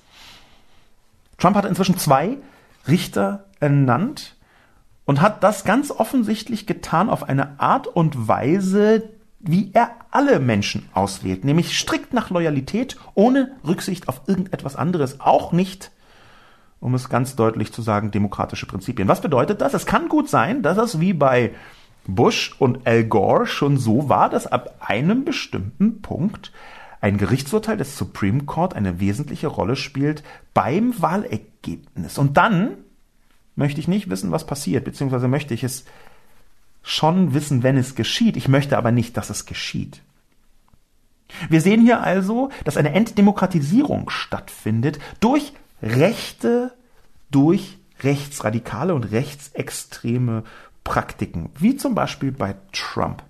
[1.37, 2.39] Trump hat inzwischen zwei
[2.87, 4.37] Richter ernannt
[5.05, 9.09] und hat das ganz offensichtlich getan auf eine Art und Weise,
[9.41, 15.53] wie er alle Menschen auswählt, nämlich strikt nach Loyalität, ohne Rücksicht auf irgendetwas anderes, auch
[15.53, 15.93] nicht,
[16.81, 19.09] um es ganz deutlich zu sagen, demokratische Prinzipien.
[19.09, 19.75] Was bedeutet das?
[19.75, 21.53] Es kann gut sein, dass es wie bei
[22.09, 26.53] Bush und Al Gore schon so war, dass ab einem bestimmten Punkt
[27.01, 32.19] ein Gerichtsurteil des Supreme Court eine wesentliche Rolle spielt beim Wahlergebnis.
[32.19, 32.79] Und dann
[33.55, 35.85] möchte ich nicht wissen, was passiert, beziehungsweise möchte ich es
[36.83, 38.37] schon wissen, wenn es geschieht.
[38.37, 40.01] Ich möchte aber nicht, dass es geschieht.
[41.51, 46.73] Wir sehen hier also, dass eine Entdemokratisierung stattfindet durch Rechte,
[47.31, 50.45] durch rechtsradikale und rechtsextreme
[50.89, 53.23] Praktiken, wie zum Beispiel bei Trump.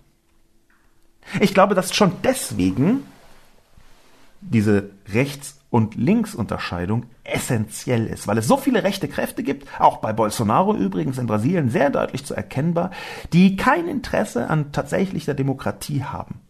[1.40, 3.02] Ich glaube, dass schon deswegen
[4.40, 10.12] diese Rechts- und Linksunterscheidung essentiell ist, weil es so viele rechte Kräfte gibt, auch bei
[10.12, 12.92] Bolsonaro übrigens in Brasilien sehr deutlich zu erkennbar,
[13.32, 16.40] die kein Interesse an tatsächlicher Demokratie haben.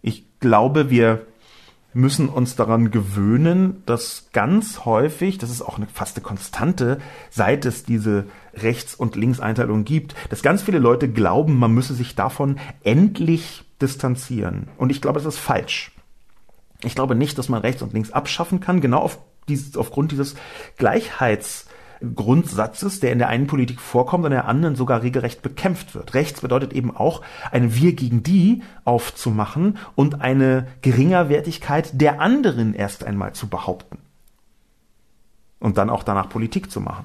[0.00, 1.26] Ich glaube, wir
[1.92, 7.66] müssen uns daran gewöhnen, dass ganz häufig, das ist auch eine fast eine Konstante, seit
[7.66, 12.58] es diese Rechts- und Linkseinteilung gibt, dass ganz viele Leute glauben, man müsse sich davon
[12.82, 14.68] endlich distanzieren.
[14.76, 15.92] Und ich glaube, das ist falsch.
[16.82, 20.34] Ich glaube nicht, dass man rechts und links abschaffen kann, genau auf dieses, aufgrund dieses
[20.78, 21.66] Gleichheits-
[22.14, 26.14] Grundsatzes, der in der einen Politik vorkommt und in der anderen sogar regelrecht bekämpft wird.
[26.14, 33.04] Rechts bedeutet eben auch, eine Wir gegen die aufzumachen und eine Geringerwertigkeit der anderen erst
[33.04, 33.98] einmal zu behaupten.
[35.58, 37.04] Und dann auch danach Politik zu machen.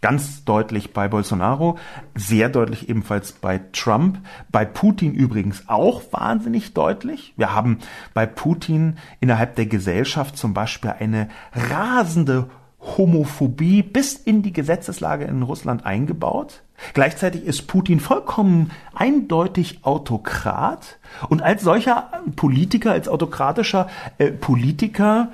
[0.00, 1.76] Ganz deutlich bei Bolsonaro,
[2.14, 4.18] sehr deutlich ebenfalls bei Trump,
[4.50, 7.34] bei Putin übrigens auch wahnsinnig deutlich.
[7.36, 7.80] Wir haben
[8.14, 12.48] bei Putin innerhalb der Gesellschaft zum Beispiel eine rasende
[12.80, 16.62] Homophobie bis in die Gesetzeslage in Russland eingebaut.
[16.94, 25.28] Gleichzeitig ist Putin vollkommen eindeutig Autokrat und als solcher Politiker, als autokratischer äh, Politiker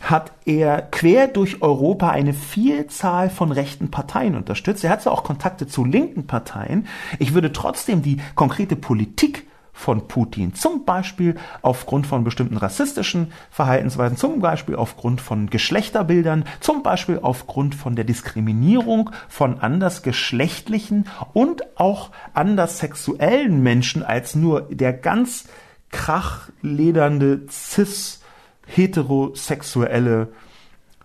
[0.00, 4.84] hat er quer durch Europa eine Vielzahl von rechten Parteien unterstützt.
[4.84, 6.86] Er hat zwar auch Kontakte zu linken Parteien.
[7.18, 9.46] Ich würde trotzdem die konkrete Politik
[9.78, 16.82] von Putin, zum Beispiel aufgrund von bestimmten rassistischen Verhaltensweisen, zum Beispiel aufgrund von Geschlechterbildern, zum
[16.82, 25.44] Beispiel aufgrund von der Diskriminierung von andersgeschlechtlichen und auch anderssexuellen Menschen als nur der ganz
[25.90, 28.17] krachledernde cis
[28.68, 30.32] heterosexuelle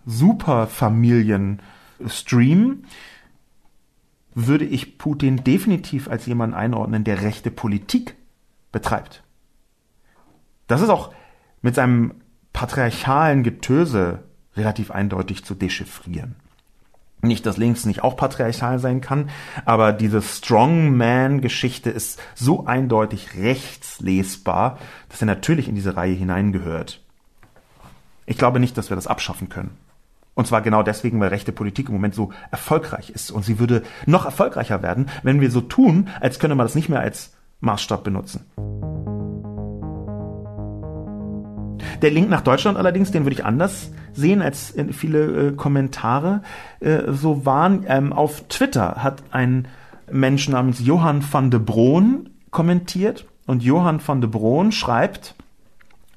[0.06, 2.84] Superfamilien-Stream,
[4.36, 8.16] würde ich Putin definitiv als jemanden einordnen, der rechte Politik
[8.72, 9.24] betreibt.
[10.68, 11.14] Das ist auch
[11.62, 12.16] mit seinem
[12.52, 14.24] patriarchalen Getöse
[14.56, 16.36] relativ eindeutig zu dechiffrieren.
[17.22, 19.30] Nicht, dass links nicht auch patriarchal sein kann,
[19.64, 27.03] aber diese Strongman-Geschichte ist so eindeutig rechtslesbar, dass er natürlich in diese Reihe hineingehört.
[28.26, 29.78] Ich glaube nicht, dass wir das abschaffen können.
[30.36, 33.32] Und zwar genau deswegen, weil rechte Politik im Moment so erfolgreich ist.
[33.32, 36.90] Und sie würde noch erfolgreicher werden, wenn wir so tun, als könne man das nicht
[36.90, 38.46] mehr als Maßstab benutzen.
[42.02, 46.42] Der Link nach Deutschland allerdings, den würde ich anders sehen als viele äh, Kommentare
[46.80, 47.86] äh, so waren.
[47.88, 49.68] Ähm, auf Twitter hat ein
[50.12, 55.36] Mensch namens Johann van de Broon kommentiert und Johann van de Broon schreibt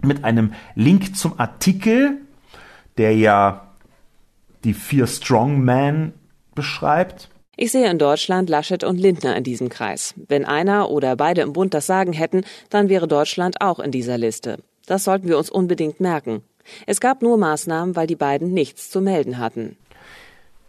[0.03, 2.19] mit einem Link zum Artikel,
[2.99, 3.75] der ja
[4.65, 6.13] die vier Strongmen
[6.55, 7.29] beschreibt.
[7.57, 10.15] Ich sehe in Deutschland Laschet und Lindner in diesem Kreis.
[10.29, 14.19] Wenn einer oder beide im Bund das Sagen hätten, dann wäre Deutschland auch in dieser
[14.19, 14.59] Liste.
[14.87, 16.43] Das sollten wir uns unbedingt merken.
[16.87, 19.77] Es gab nur Maßnahmen, weil die beiden nichts zu melden hatten.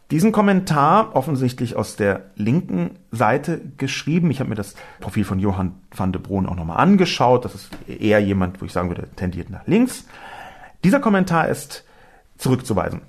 [0.09, 5.75] Diesen Kommentar, offensichtlich aus der linken Seite geschrieben, ich habe mir das Profil von Johann
[5.95, 9.49] van de Broen auch nochmal angeschaut, das ist eher jemand, wo ich sagen würde, tendiert
[9.49, 10.05] nach links.
[10.85, 11.83] Dieser Kommentar ist
[12.37, 13.01] zurückzuweisen.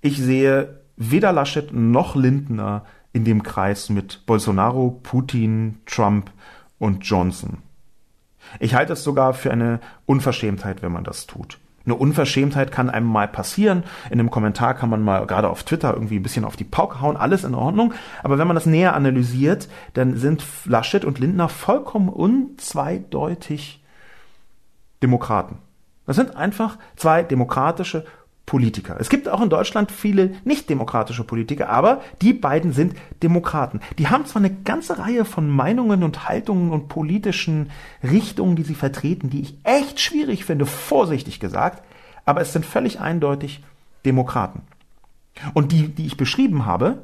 [0.00, 6.30] Ich sehe weder Laschet noch Lindner in dem Kreis mit Bolsonaro, Putin, Trump
[6.78, 7.58] und Johnson.
[8.60, 11.58] Ich halte es sogar für eine Unverschämtheit, wenn man das tut.
[11.84, 13.84] Eine Unverschämtheit kann einem mal passieren.
[14.10, 17.00] In einem Kommentar kann man mal gerade auf Twitter irgendwie ein bisschen auf die Pauke
[17.00, 17.94] hauen, alles in Ordnung.
[18.22, 23.82] Aber wenn man das näher analysiert, dann sind Laschet und Lindner vollkommen unzweideutig
[25.02, 25.58] Demokraten.
[26.06, 28.04] Das sind einfach zwei demokratische
[28.50, 28.96] Politiker.
[28.98, 33.78] Es gibt auch in Deutschland viele nicht demokratische Politiker, aber die beiden sind Demokraten.
[33.96, 37.70] Die haben zwar eine ganze Reihe von Meinungen und Haltungen und politischen
[38.02, 41.84] Richtungen, die sie vertreten, die ich echt schwierig finde, vorsichtig gesagt,
[42.24, 43.62] aber es sind völlig eindeutig
[44.04, 44.62] Demokraten.
[45.54, 47.02] Und die, die ich beschrieben habe,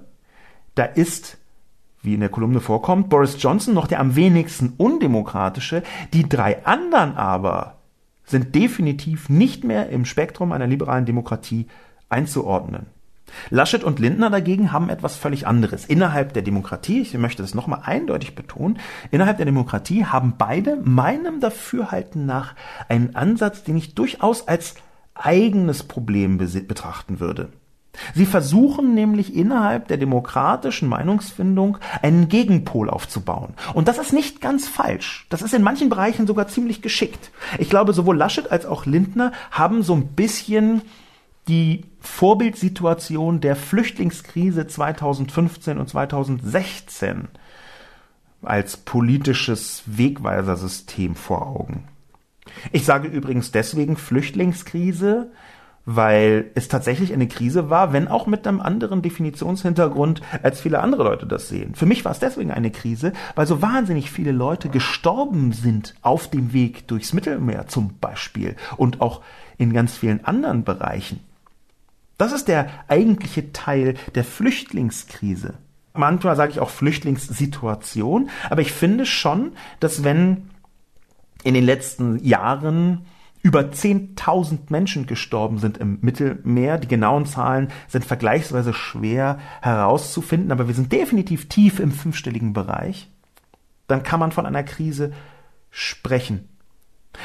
[0.74, 1.38] da ist
[2.02, 7.16] wie in der Kolumne vorkommt, Boris Johnson noch der am wenigsten undemokratische, die drei anderen
[7.16, 7.75] aber
[8.26, 11.66] sind definitiv nicht mehr im Spektrum einer liberalen Demokratie
[12.08, 12.86] einzuordnen.
[13.50, 15.84] Laschet und Lindner dagegen haben etwas völlig anderes.
[15.84, 18.78] Innerhalb der Demokratie, ich möchte das nochmal eindeutig betonen,
[19.10, 22.54] innerhalb der Demokratie haben beide meinem Dafürhalten nach
[22.88, 24.74] einen Ansatz, den ich durchaus als
[25.14, 27.48] eigenes Problem betrachten würde.
[28.14, 33.54] Sie versuchen nämlich innerhalb der demokratischen Meinungsfindung einen Gegenpol aufzubauen.
[33.74, 35.26] Und das ist nicht ganz falsch.
[35.28, 37.30] Das ist in manchen Bereichen sogar ziemlich geschickt.
[37.58, 40.82] Ich glaube, sowohl Laschet als auch Lindner haben so ein bisschen
[41.48, 47.28] die Vorbildsituation der Flüchtlingskrise 2015 und 2016
[48.42, 51.84] als politisches Wegweisersystem vor Augen.
[52.72, 55.30] Ich sage übrigens deswegen Flüchtlingskrise,
[55.86, 61.04] weil es tatsächlich eine Krise war, wenn auch mit einem anderen Definitionshintergrund, als viele andere
[61.04, 61.74] Leute das sehen.
[61.76, 66.28] Für mich war es deswegen eine Krise, weil so wahnsinnig viele Leute gestorben sind auf
[66.28, 69.22] dem Weg durchs Mittelmeer zum Beispiel und auch
[69.58, 71.20] in ganz vielen anderen Bereichen.
[72.18, 75.54] Das ist der eigentliche Teil der Flüchtlingskrise.
[75.94, 80.50] Manchmal sage ich auch Flüchtlingssituation, aber ich finde schon, dass wenn
[81.44, 83.06] in den letzten Jahren
[83.46, 86.78] über 10.000 Menschen gestorben sind im Mittelmeer.
[86.78, 93.08] Die genauen Zahlen sind vergleichsweise schwer herauszufinden, aber wir sind definitiv tief im fünfstelligen Bereich.
[93.86, 95.12] Dann kann man von einer Krise
[95.70, 96.48] sprechen.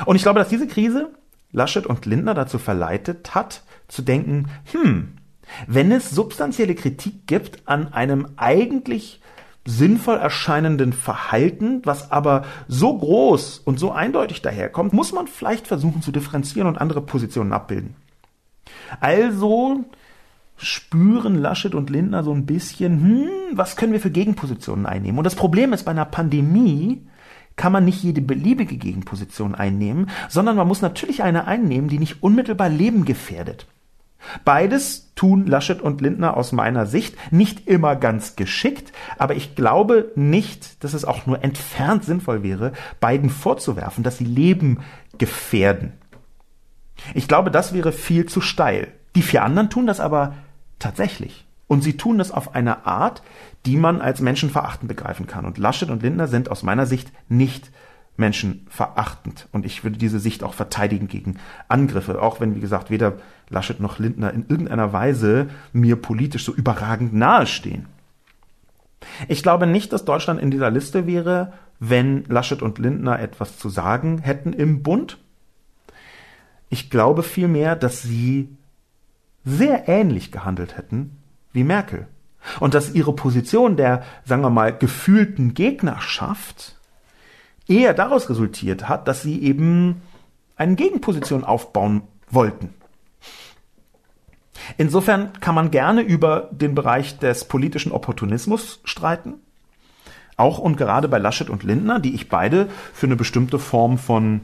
[0.05, 1.11] Und ich glaube, dass diese Krise
[1.51, 5.17] Laschet und Lindner dazu verleitet hat, zu denken, hm,
[5.65, 9.20] wenn es substanzielle Kritik gibt an einem eigentlich
[9.65, 16.01] sinnvoll erscheinenden Verhalten, was aber so groß und so eindeutig daherkommt, muss man vielleicht versuchen
[16.01, 17.95] zu differenzieren und andere Positionen abbilden.
[18.99, 19.85] Also
[20.57, 25.17] spüren Laschet und Lindner so ein bisschen, hm, was können wir für Gegenpositionen einnehmen?
[25.17, 27.01] Und das Problem ist bei einer Pandemie,
[27.55, 32.23] kann man nicht jede beliebige Gegenposition einnehmen, sondern man muss natürlich eine einnehmen, die nicht
[32.23, 33.67] unmittelbar Leben gefährdet.
[34.45, 40.11] Beides tun Laschet und Lindner aus meiner Sicht nicht immer ganz geschickt, aber ich glaube
[40.15, 44.79] nicht, dass es auch nur entfernt sinnvoll wäre, beiden vorzuwerfen, dass sie Leben
[45.17, 45.93] gefährden.
[47.13, 48.87] Ich glaube, das wäre viel zu steil.
[49.15, 50.35] Die vier anderen tun das aber
[50.79, 51.45] tatsächlich.
[51.67, 53.21] Und sie tun das auf eine Art,
[53.65, 55.45] die man als menschenverachtend begreifen kann.
[55.45, 57.71] Und Laschet und Lindner sind aus meiner Sicht nicht
[58.17, 59.47] menschenverachtend.
[59.51, 63.13] Und ich würde diese Sicht auch verteidigen gegen Angriffe, auch wenn, wie gesagt, weder
[63.51, 67.87] Laschet noch Lindner in irgendeiner Weise mir politisch so überragend nahestehen.
[69.27, 73.69] Ich glaube nicht, dass Deutschland in dieser Liste wäre, wenn Laschet und Lindner etwas zu
[73.69, 75.17] sagen hätten im Bund.
[76.69, 78.55] Ich glaube vielmehr, dass sie
[79.43, 81.17] sehr ähnlich gehandelt hätten
[81.51, 82.07] wie Merkel.
[82.59, 86.77] Und dass ihre Position der, sagen wir mal, gefühlten Gegnerschaft
[87.67, 90.01] eher daraus resultiert hat, dass sie eben
[90.55, 92.73] eine Gegenposition aufbauen wollten.
[94.77, 99.35] Insofern kann man gerne über den Bereich des politischen Opportunismus streiten.
[100.37, 104.41] Auch und gerade bei Laschet und Lindner, die ich beide für eine bestimmte Form von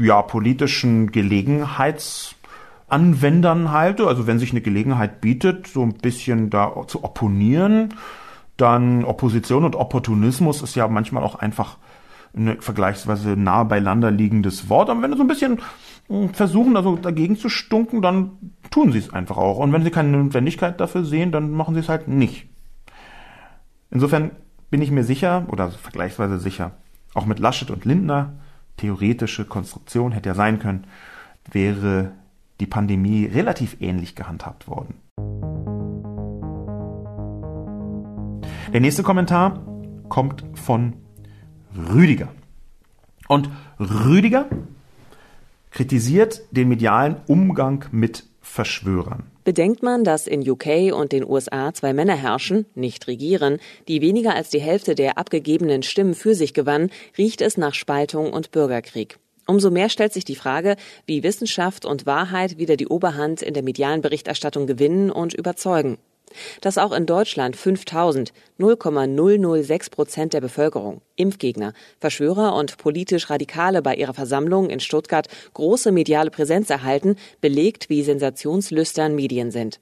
[0.00, 4.06] ja, politischen Gelegenheitsanwendern halte.
[4.06, 7.94] Also wenn sich eine Gelegenheit bietet, so ein bisschen da zu opponieren,
[8.56, 11.78] dann Opposition und Opportunismus ist ja manchmal auch einfach
[12.36, 14.90] ein vergleichsweise nah beieinander liegendes Wort.
[14.90, 15.60] Aber wenn sie so ein bisschen
[16.32, 18.32] versuchen, also dagegen zu stunken, dann
[18.70, 19.58] tun sie es einfach auch.
[19.58, 22.48] Und wenn sie keine Notwendigkeit dafür sehen, dann machen sie es halt nicht.
[23.90, 24.32] Insofern
[24.70, 26.72] bin ich mir sicher, oder vergleichsweise sicher,
[27.14, 28.34] auch mit Laschet und Lindner,
[28.78, 30.86] theoretische Konstruktion hätte ja sein können,
[31.50, 32.12] wäre
[32.60, 34.94] die Pandemie relativ ähnlich gehandhabt worden.
[38.72, 39.60] Der nächste Kommentar
[40.08, 40.94] kommt von
[41.76, 42.28] Rüdiger.
[43.28, 44.46] Und Rüdiger
[45.72, 49.24] kritisiert den medialen Umgang mit Verschwörern.
[49.44, 53.58] Bedenkt man, dass in UK und den USA zwei Männer herrschen, nicht regieren,
[53.88, 58.32] die weniger als die Hälfte der abgegebenen Stimmen für sich gewannen, riecht es nach Spaltung
[58.32, 59.18] und Bürgerkrieg.
[59.46, 63.64] Umso mehr stellt sich die Frage, wie Wissenschaft und Wahrheit wieder die Oberhand in der
[63.64, 65.98] medialen Berichterstattung gewinnen und überzeugen
[66.60, 73.94] dass auch in Deutschland 5000, 0,006 Prozent der Bevölkerung, Impfgegner, Verschwörer und politisch Radikale bei
[73.94, 79.80] ihrer Versammlung in Stuttgart große mediale Präsenz erhalten, belegt, wie sensationslüstern Medien sind.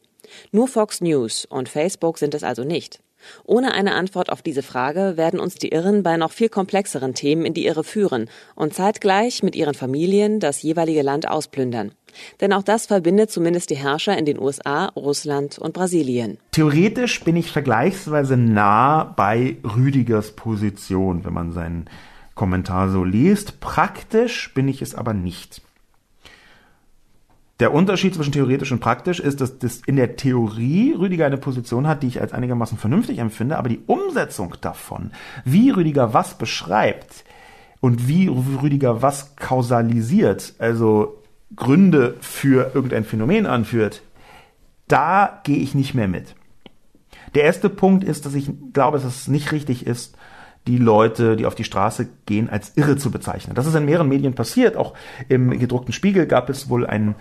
[0.52, 3.00] Nur Fox News und Facebook sind es also nicht.
[3.44, 7.44] Ohne eine Antwort auf diese Frage werden uns die Irren bei noch viel komplexeren Themen
[7.44, 11.92] in die Irre führen und zeitgleich mit ihren Familien das jeweilige Land ausplündern.
[12.40, 16.38] Denn auch das verbindet zumindest die Herrscher in den USA, Russland und Brasilien.
[16.52, 21.86] Theoretisch bin ich vergleichsweise nah bei Rüdigers Position, wenn man seinen
[22.34, 23.60] Kommentar so liest.
[23.60, 25.62] Praktisch bin ich es aber nicht.
[27.60, 31.86] Der Unterschied zwischen theoretisch und praktisch ist, dass das in der Theorie Rüdiger eine Position
[31.86, 35.10] hat, die ich als einigermaßen vernünftig empfinde, aber die Umsetzung davon,
[35.44, 37.24] wie Rüdiger was beschreibt
[37.80, 41.22] und wie Rüdiger was kausalisiert, also
[41.54, 44.02] Gründe für irgendein Phänomen anführt,
[44.88, 46.34] da gehe ich nicht mehr mit.
[47.34, 50.16] Der erste Punkt ist, dass ich glaube, dass es nicht richtig ist,
[50.66, 53.54] die Leute, die auf die Straße gehen, als irre zu bezeichnen.
[53.54, 54.76] Das ist in mehreren Medien passiert.
[54.76, 54.94] Auch
[55.28, 57.14] im gedruckten Spiegel gab es wohl einen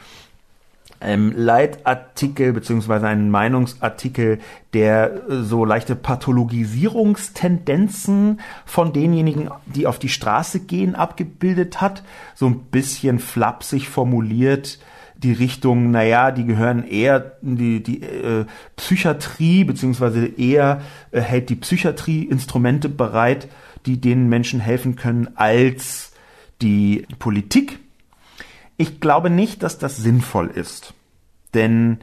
[1.01, 4.37] ähm, Leitartikel beziehungsweise einen Meinungsartikel,
[4.73, 12.03] der äh, so leichte Pathologisierungstendenzen von denjenigen, die auf die Straße gehen, abgebildet hat.
[12.35, 14.79] So ein bisschen flapsig formuliert
[15.21, 18.45] die Richtung, naja, die gehören eher die, die äh,
[18.77, 20.79] Psychiatrie, beziehungsweise eher
[21.11, 23.49] äh, hält die Psychiatrie Instrumente bereit,
[23.85, 26.13] die den Menschen helfen können, als
[26.61, 27.79] die Politik.
[28.79, 30.93] Ich glaube nicht, dass das sinnvoll ist.
[31.53, 31.99] Denn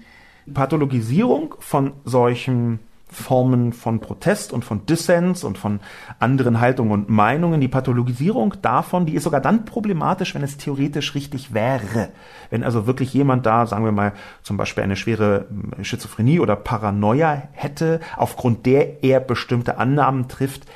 [0.53, 5.81] Pathologisierung von solchen Formen von Protest und von Dissens und von
[6.19, 7.63] anderen Haltungen und Meinungen.
[7.63, 12.11] Die Pathologisierung davon, die ist sogar dann problematisch, wenn es theoretisch richtig wäre.
[12.51, 14.13] Wenn also wirklich jemand da, sagen wir mal,
[14.43, 15.47] zum Beispiel eine schwere
[15.81, 20.67] Schizophrenie oder Paranoia hätte, aufgrund der er bestimmte Annahmen trifft.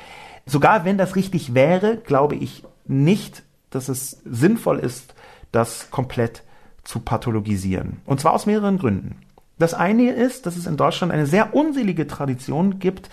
[0.47, 5.13] Sogar wenn das richtig wäre, glaube ich nicht, dass es sinnvoll ist,
[5.51, 6.43] das komplett
[6.83, 8.01] zu pathologisieren.
[8.05, 9.17] Und zwar aus mehreren Gründen.
[9.59, 13.09] Das eine ist, dass es in Deutschland eine sehr unselige Tradition gibt,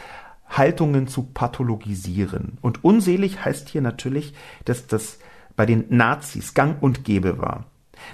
[0.48, 2.58] Haltungen zu pathologisieren.
[2.62, 4.34] Und unselig heißt hier natürlich,
[4.64, 5.18] dass das
[5.56, 7.66] bei den Nazis gang und gäbe war.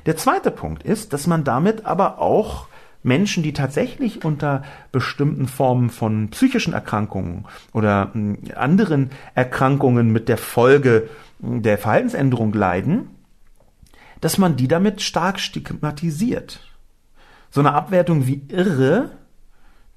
[0.06, 2.66] Der zweite Punkt ist, dass man damit aber auch
[3.04, 10.38] Menschen, die tatsächlich unter bestimmten Formen von psychischen Erkrankungen oder hm, anderen Erkrankungen mit der
[10.38, 11.08] Folge
[11.40, 13.10] hm, der Verhaltensänderung leiden,
[14.20, 16.60] dass man die damit stark stigmatisiert.
[17.50, 19.10] So eine Abwertung wie irre,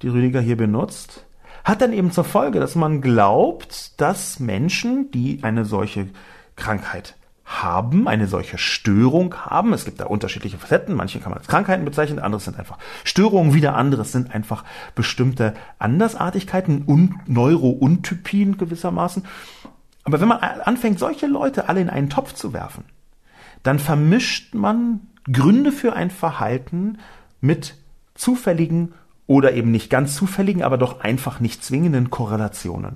[0.02, 1.26] die Rüdiger hier benutzt,
[1.64, 6.08] hat dann eben zur Folge, dass man glaubt, dass Menschen, die eine solche
[6.56, 7.16] Krankheit
[7.48, 9.72] haben, eine solche Störung haben.
[9.72, 10.96] Es gibt da unterschiedliche Facetten.
[10.96, 14.66] Manche kann man als Krankheiten bezeichnen, andere sind einfach Störungen, wieder andere sind einfach
[14.96, 19.24] bestimmte Andersartigkeiten und Neurountypien gewissermaßen.
[20.04, 22.84] Aber wenn man anfängt, solche Leute alle in einen Topf zu werfen,
[23.68, 25.02] dann vermischt man
[25.32, 27.00] Gründe für ein Verhalten
[27.42, 27.76] mit
[28.16, 28.94] zufälligen
[29.28, 32.96] oder eben nicht ganz zufälligen, aber doch einfach nicht zwingenden Korrelationen.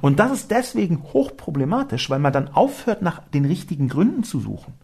[0.00, 4.74] Und das ist deswegen hochproblematisch, weil man dann aufhört, nach den richtigen Gründen zu suchen.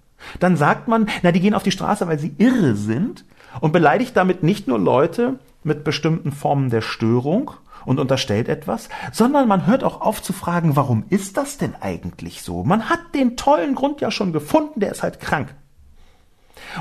[0.41, 3.25] Dann sagt man, na, die gehen auf die Straße, weil sie irre sind
[3.61, 7.51] und beleidigt damit nicht nur Leute mit bestimmten Formen der Störung
[7.89, 12.43] und unterstellt etwas, sondern man hört auch auf zu fragen, warum ist das denn eigentlich
[12.43, 12.63] so?
[12.63, 15.55] Man hat den tollen Grund ja schon gefunden, der ist halt krank.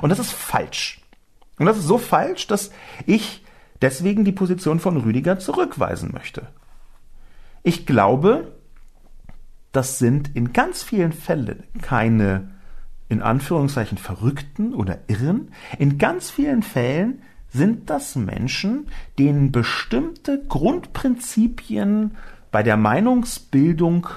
[0.01, 1.01] Und das ist falsch.
[1.57, 2.71] Und das ist so falsch, dass
[3.05, 3.45] ich
[3.81, 6.47] deswegen die Position von Rüdiger zurückweisen möchte.
[7.63, 8.51] Ich glaube,
[9.71, 12.49] das sind in ganz vielen Fällen keine
[13.07, 15.53] in Anführungszeichen Verrückten oder Irren.
[15.79, 17.21] In ganz vielen Fällen
[17.57, 18.87] sind das Menschen,
[19.19, 22.15] denen bestimmte Grundprinzipien
[22.51, 24.07] bei der Meinungsbildung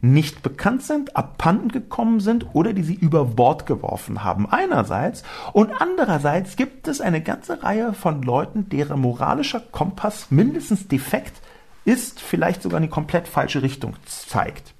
[0.00, 4.50] nicht bekannt sind, abhanden gekommen sind oder die sie über Bord geworfen haben.
[4.50, 11.40] Einerseits und andererseits gibt es eine ganze Reihe von Leuten, deren moralischer Kompass mindestens defekt
[11.84, 14.74] ist, vielleicht sogar in die komplett falsche Richtung zeigt.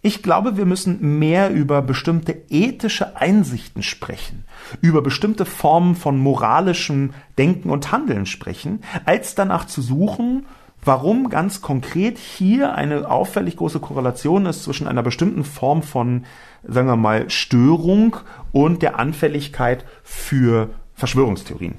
[0.00, 4.44] Ich glaube, wir müssen mehr über bestimmte ethische Einsichten sprechen,
[4.80, 10.46] über bestimmte Formen von moralischem Denken und Handeln sprechen, als danach zu suchen,
[10.84, 16.26] warum ganz konkret hier eine auffällig große Korrelation ist zwischen einer bestimmten Form von,
[16.62, 18.16] sagen wir mal, Störung
[18.52, 21.74] und der Anfälligkeit für Verschwörungstheorien.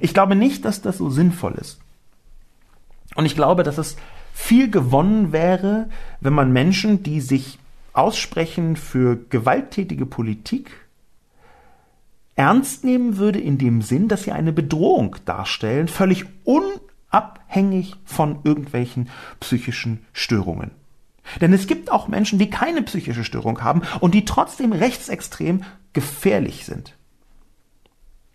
[0.00, 1.78] Ich glaube nicht, dass das so sinnvoll ist.
[3.14, 3.96] Und ich glaube, dass es
[4.36, 5.88] viel gewonnen wäre,
[6.20, 7.58] wenn man Menschen, die sich
[7.94, 10.70] aussprechen für gewalttätige Politik,
[12.36, 19.08] ernst nehmen würde in dem Sinn, dass sie eine Bedrohung darstellen, völlig unabhängig von irgendwelchen
[19.40, 20.70] psychischen Störungen.
[21.40, 25.64] Denn es gibt auch Menschen, die keine psychische Störung haben und die trotzdem rechtsextrem
[25.94, 26.94] gefährlich sind.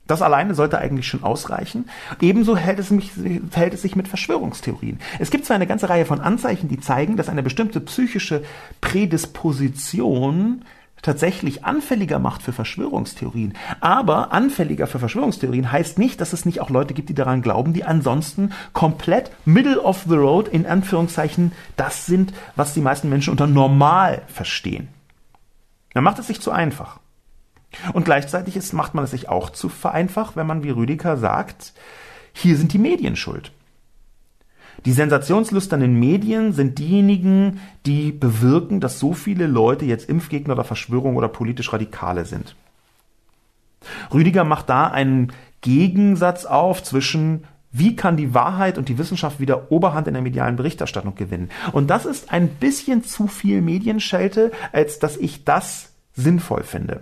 [0.08, 1.89] Das alleine sollte eigentlich schon ausreichen.
[2.20, 3.12] Ebenso hält es, mich,
[3.49, 4.99] verhält es sich mit Verschwörungstheorien.
[5.20, 8.43] Es gibt zwar eine ganze Reihe von Anzeichen, die zeigen, dass eine bestimmte psychische
[8.82, 10.66] Prädisposition
[11.02, 13.54] tatsächlich anfälliger macht für Verschwörungstheorien.
[13.80, 17.74] Aber anfälliger für Verschwörungstheorien heißt nicht, dass es nicht auch Leute gibt, die daran glauben,
[17.74, 23.32] die ansonsten komplett middle of the road in Anführungszeichen das sind, was die meisten Menschen
[23.32, 24.89] unter normal verstehen.
[25.93, 26.99] Dann macht es sich zu einfach.
[27.94, 31.74] Und gleichzeitig ist, macht man es sich auch zu vereinfacht, wenn man wie Rüdiger sagt,
[32.34, 33.52] hier sind die Medien schuld.
[34.86, 41.16] Die sensationslüsternen Medien sind diejenigen, die bewirken, dass so viele Leute jetzt Impfgegner oder Verschwörung
[41.18, 42.56] oder politisch Radikale sind.
[44.14, 49.72] Rüdiger macht da einen Gegensatz auf zwischen wie kann die Wahrheit und die Wissenschaft wieder
[49.72, 51.50] Oberhand in der medialen Berichterstattung gewinnen?
[51.72, 57.02] Und das ist ein bisschen zu viel Medienschelte, als dass ich das sinnvoll finde.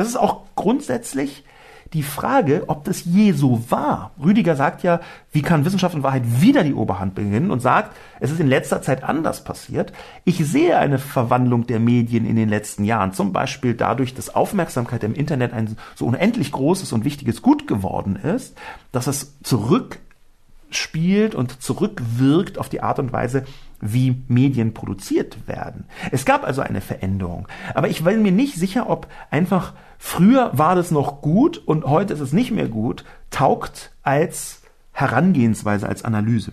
[0.00, 1.44] Das ist auch grundsätzlich
[1.92, 4.12] die Frage, ob das je so war.
[4.18, 8.30] Rüdiger sagt ja, wie kann Wissenschaft und Wahrheit wieder die Oberhand beginnen und sagt, es
[8.30, 9.92] ist in letzter Zeit anders passiert.
[10.24, 15.04] Ich sehe eine Verwandlung der Medien in den letzten Jahren, zum Beispiel dadurch, dass Aufmerksamkeit
[15.04, 18.56] im Internet ein so unendlich großes und wichtiges Gut geworden ist,
[18.92, 23.44] dass es zurückspielt und zurückwirkt auf die Art und Weise,
[23.80, 25.84] wie Medien produziert werden.
[26.10, 27.48] Es gab also eine Veränderung.
[27.74, 32.14] Aber ich bin mir nicht sicher, ob einfach früher war das noch gut und heute
[32.14, 36.52] ist es nicht mehr gut, taugt als Herangehensweise, als Analyse.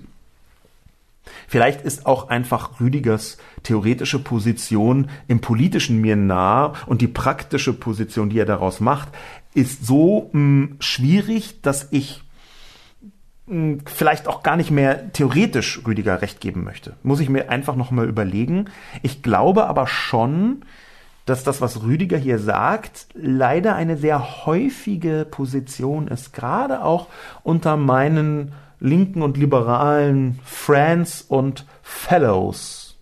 [1.47, 8.29] Vielleicht ist auch einfach Rüdigers theoretische Position im politischen mir nah und die praktische Position,
[8.29, 9.09] die er daraus macht,
[9.53, 12.21] ist so mh, hm, schwierig, dass ich
[13.85, 16.97] vielleicht auch gar nicht mehr theoretisch Rüdiger recht geben möchte.
[17.01, 18.65] Muss ich mir einfach noch mal überlegen.
[19.03, 20.65] Ich glaube aber schon,
[21.28, 27.07] dass das, was Rüdiger hier sagt, leider eine sehr häufige Position ist, gerade auch
[27.43, 32.95] unter meinen linken und liberalen Friends und Fellows.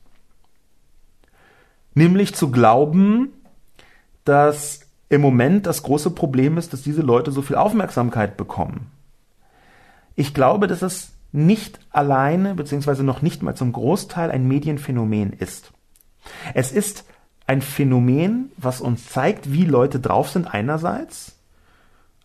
[1.94, 3.30] Nämlich zu glauben,
[4.24, 8.90] dass im Moment das große Problem ist, dass diese Leute so viel Aufmerksamkeit bekommen.
[10.16, 15.74] Ich glaube, dass es nicht alleine, beziehungsweise noch nicht mal zum Großteil ein Medienphänomen ist.
[16.56, 17.06] Es ist
[17.48, 21.36] ein Phänomen, was uns zeigt, wie Leute drauf sind einerseits,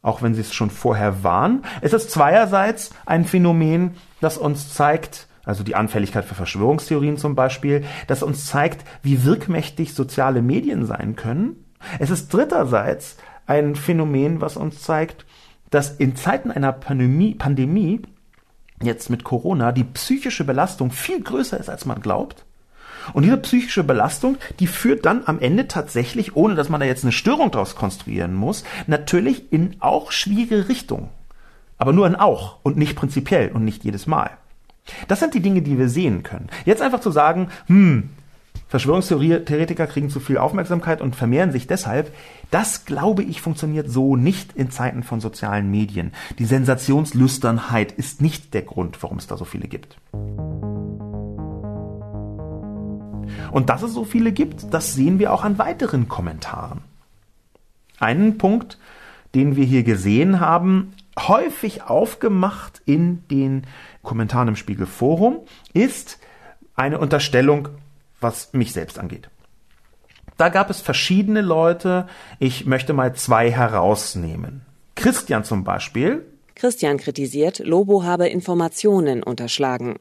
[0.02, 1.62] auch wenn sie es schon vorher waren.
[1.82, 7.84] Es ist zweierseits ein Phänomen, das uns zeigt, also die Anfälligkeit für Verschwörungstheorien zum Beispiel,
[8.06, 11.64] das uns zeigt, wie wirkmächtig soziale Medien sein können.
[11.98, 13.16] Es ist dritterseits
[13.46, 15.26] ein Phänomen, was uns zeigt,
[15.70, 18.02] dass in Zeiten einer Pandemie, Pandemie
[18.82, 22.44] jetzt mit Corona die psychische Belastung viel größer ist, als man glaubt.
[23.12, 27.04] Und diese psychische Belastung, die führt dann am Ende tatsächlich, ohne dass man da jetzt
[27.04, 31.08] eine Störung daraus konstruieren muss, natürlich in auch schwierige Richtungen.
[31.78, 34.30] Aber nur in auch und nicht prinzipiell und nicht jedes Mal.
[35.08, 36.48] Das sind die Dinge, die wir sehen können.
[36.64, 38.10] Jetzt einfach zu sagen, hm,
[38.68, 42.14] Verschwörungstheoretiker kriegen zu viel Aufmerksamkeit und vermehren sich deshalb.
[42.52, 46.12] Das, glaube ich, funktioniert so nicht in Zeiten von sozialen Medien.
[46.38, 49.96] Die Sensationslüsternheit ist nicht der Grund, warum es da so viele gibt.
[53.50, 56.82] Und dass es so viele gibt, das sehen wir auch an weiteren Kommentaren.
[57.98, 58.78] Einen Punkt,
[59.34, 63.66] den wir hier gesehen haben, häufig aufgemacht in den
[64.02, 65.40] Kommentaren im Spiegelforum,
[65.74, 66.18] ist
[66.74, 67.68] eine Unterstellung
[68.20, 69.28] was mich selbst angeht.
[70.36, 72.06] Da gab es verschiedene Leute.
[72.38, 74.62] Ich möchte mal zwei herausnehmen.
[74.94, 76.26] Christian zum Beispiel.
[76.54, 79.96] Christian kritisiert, Lobo habe Informationen unterschlagen.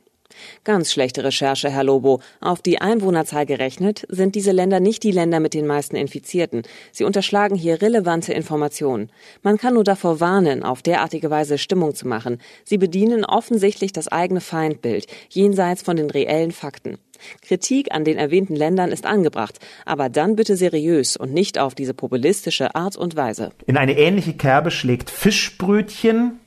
[0.63, 2.21] Ganz schlechte Recherche, Herr Lobo.
[2.41, 6.63] Auf die Einwohnerzahl gerechnet sind diese Länder nicht die Länder mit den meisten Infizierten.
[6.91, 9.11] Sie unterschlagen hier relevante Informationen.
[9.41, 12.39] Man kann nur davor warnen, auf derartige Weise Stimmung zu machen.
[12.63, 16.97] Sie bedienen offensichtlich das eigene Feindbild, jenseits von den reellen Fakten.
[17.41, 21.93] Kritik an den erwähnten Ländern ist angebracht, aber dann bitte seriös und nicht auf diese
[21.93, 23.51] populistische Art und Weise.
[23.65, 26.39] In eine ähnliche Kerbe schlägt Fischbrötchen,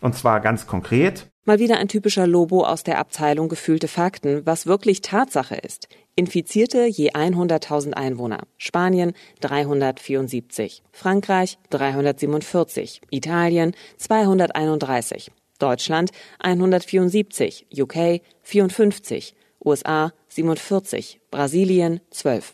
[0.00, 1.31] und zwar ganz konkret.
[1.44, 5.88] Mal wieder ein typischer Lobo aus der Abteilung gefühlte Fakten, was wirklich Tatsache ist.
[6.14, 8.44] Infizierte je 100.000 Einwohner.
[8.58, 19.34] Spanien 374, Frankreich 347, Italien 231, Deutschland 174, UK 54,
[19.64, 22.52] USA 47, Brasilien 12.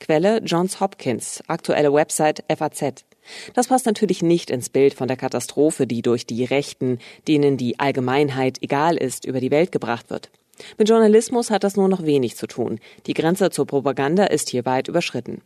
[0.00, 3.04] Quelle Johns Hopkins, aktuelle Website FAZ.
[3.54, 6.98] Das passt natürlich nicht ins Bild von der Katastrophe, die durch die Rechten,
[7.28, 10.30] denen die Allgemeinheit egal ist, über die Welt gebracht wird.
[10.78, 12.78] Mit Journalismus hat das nur noch wenig zu tun.
[13.06, 15.42] Die Grenze zur Propaganda ist hier weit überschritten.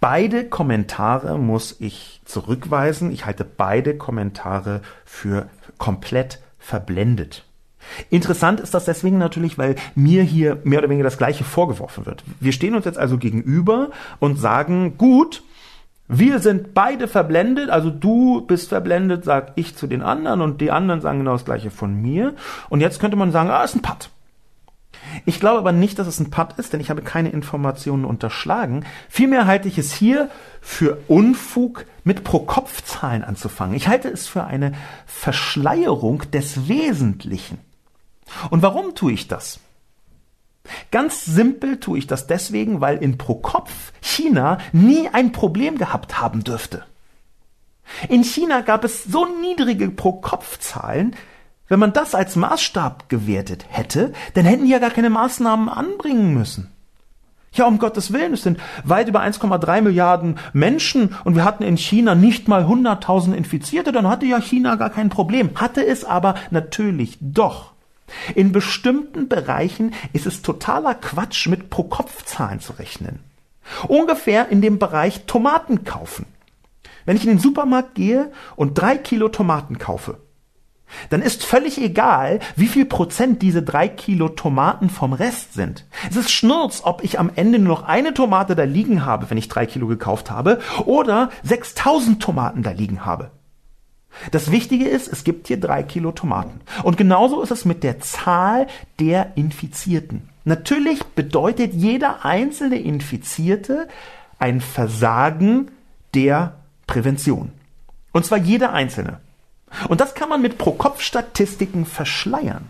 [0.00, 3.12] Beide Kommentare muss ich zurückweisen.
[3.12, 7.44] Ich halte beide Kommentare für komplett verblendet.
[8.08, 12.24] Interessant ist das deswegen natürlich, weil mir hier mehr oder weniger das Gleiche vorgeworfen wird.
[12.38, 13.90] Wir stehen uns jetzt also gegenüber
[14.20, 15.42] und sagen, gut,
[16.12, 20.72] wir sind beide verblendet, also du bist verblendet, sag ich zu den anderen und die
[20.72, 22.34] anderen sagen genau das Gleiche von mir.
[22.68, 24.10] Und jetzt könnte man sagen, ah, ist ein Putt.
[25.24, 28.84] Ich glaube aber nicht, dass es ein Putt ist, denn ich habe keine Informationen unterschlagen.
[29.08, 30.28] Vielmehr halte ich es hier
[30.60, 33.76] für Unfug, mit Pro-Kopf-Zahlen anzufangen.
[33.76, 34.72] Ich halte es für eine
[35.06, 37.58] Verschleierung des Wesentlichen.
[38.50, 39.60] Und warum tue ich das?
[40.90, 46.20] Ganz simpel tue ich das deswegen, weil in pro Kopf China nie ein Problem gehabt
[46.20, 46.84] haben dürfte.
[48.08, 51.16] In China gab es so niedrige Pro-Kopf-Zahlen,
[51.68, 56.34] wenn man das als Maßstab gewertet hätte, dann hätten die ja gar keine Maßnahmen anbringen
[56.34, 56.72] müssen.
[57.52, 61.76] Ja, um Gottes Willen, es sind weit über 1,3 Milliarden Menschen und wir hatten in
[61.76, 65.50] China nicht mal 100.000 Infizierte, dann hatte ja China gar kein Problem.
[65.56, 67.72] Hatte es aber natürlich doch.
[68.34, 73.20] In bestimmten Bereichen ist es totaler Quatsch, mit Pro-Kopf-Zahlen zu rechnen.
[73.88, 76.26] Ungefähr in dem Bereich Tomaten kaufen.
[77.04, 80.18] Wenn ich in den Supermarkt gehe und drei Kilo Tomaten kaufe,
[81.08, 85.86] dann ist völlig egal, wie viel Prozent diese drei Kilo Tomaten vom Rest sind.
[86.08, 89.38] Es ist Schnurz, ob ich am Ende nur noch eine Tomate da liegen habe, wenn
[89.38, 93.30] ich drei Kilo gekauft habe, oder 6000 Tomaten da liegen habe.
[94.30, 96.60] Das Wichtige ist, es gibt hier drei Kilo Tomaten.
[96.82, 98.66] Und genauso ist es mit der Zahl
[98.98, 100.28] der Infizierten.
[100.44, 103.88] Natürlich bedeutet jeder einzelne Infizierte
[104.38, 105.70] ein Versagen
[106.14, 106.54] der
[106.86, 107.52] Prävention.
[108.12, 109.20] Und zwar jeder einzelne.
[109.88, 112.66] Und das kann man mit Pro-Kopf-Statistiken verschleiern.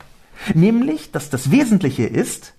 [0.55, 2.55] Nämlich, dass das Wesentliche ist,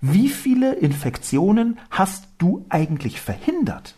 [0.00, 3.94] wie viele Infektionen hast du eigentlich verhindert?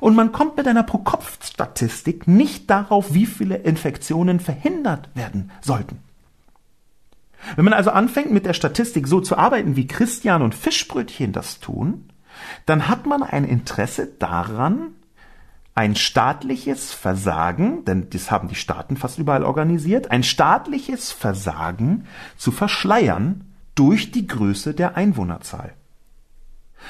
[0.00, 5.98] Und man kommt mit einer Pro-Kopf-Statistik nicht darauf, wie viele Infektionen verhindert werden sollten.
[7.56, 11.60] Wenn man also anfängt, mit der Statistik so zu arbeiten, wie Christian und Fischbrötchen das
[11.60, 12.08] tun,
[12.66, 14.94] dann hat man ein Interesse daran,
[15.74, 22.06] ein staatliches Versagen, denn das haben die Staaten fast überall organisiert, ein staatliches Versagen
[22.36, 23.44] zu verschleiern
[23.74, 25.72] durch die Größe der Einwohnerzahl.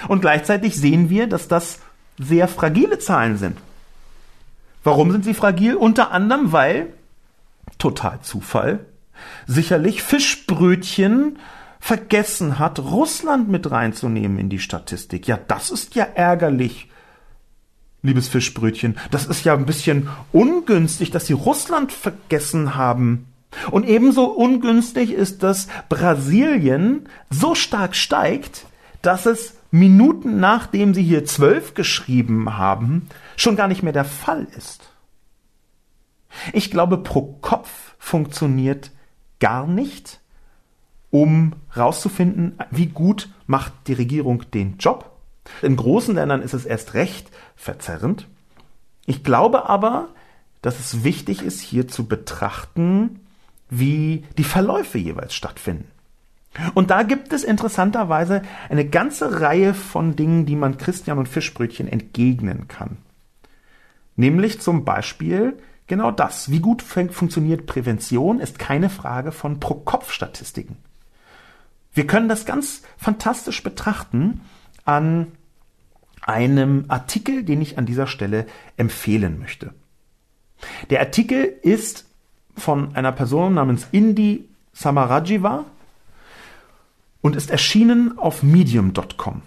[0.09, 1.81] Und gleichzeitig sehen wir, dass das
[2.19, 3.59] sehr fragile Zahlen sind.
[4.83, 5.75] Warum sind sie fragil?
[5.75, 6.93] Unter anderem, weil,
[7.79, 8.81] total Zufall,
[9.47, 11.39] sicherlich Fischbrötchen
[11.81, 15.27] vergessen hat, Russland mit reinzunehmen in die Statistik.
[15.27, 16.89] Ja, das ist ja ärgerlich,
[18.03, 18.97] liebes Fischbrötchen.
[19.11, 23.27] Das ist ja ein bisschen ungünstig, dass sie Russland vergessen haben.
[23.71, 28.67] Und ebenso ungünstig ist, dass Brasilien so stark steigt,
[29.01, 34.47] dass es Minuten nachdem sie hier zwölf geschrieben haben, schon gar nicht mehr der Fall
[34.57, 34.89] ist.
[36.53, 38.93] Ich glaube, pro Kopf funktioniert
[39.41, 40.21] gar nicht,
[41.11, 45.11] um rauszufinden, wie gut macht die Regierung den Job.
[45.61, 48.29] In großen Ländern ist es erst recht verzerrend.
[49.07, 50.11] Ich glaube aber,
[50.63, 53.27] dass es wichtig ist, hier zu betrachten,
[53.71, 55.91] wie die Verläufe jeweils stattfinden.
[56.75, 61.89] Und da gibt es interessanterweise eine ganze Reihe von Dingen, die man Christian und Fischbrötchen
[61.89, 62.99] entgegnen kann.
[64.17, 66.51] Nämlich zum Beispiel genau das.
[66.51, 70.77] Wie gut funktioniert Prävention, ist keine Frage von Pro-Kopf-Statistiken.
[71.93, 74.41] Wir können das ganz fantastisch betrachten
[74.85, 75.29] an
[76.23, 78.47] einem Artikel, den ich an dieser Stelle
[78.77, 79.75] empfehlen möchte.
[80.91, 82.07] Der Artikel ist
[82.57, 85.65] von einer Person namens Indi Samarajiva
[87.25, 89.41] und ist erschienen auf medium.com.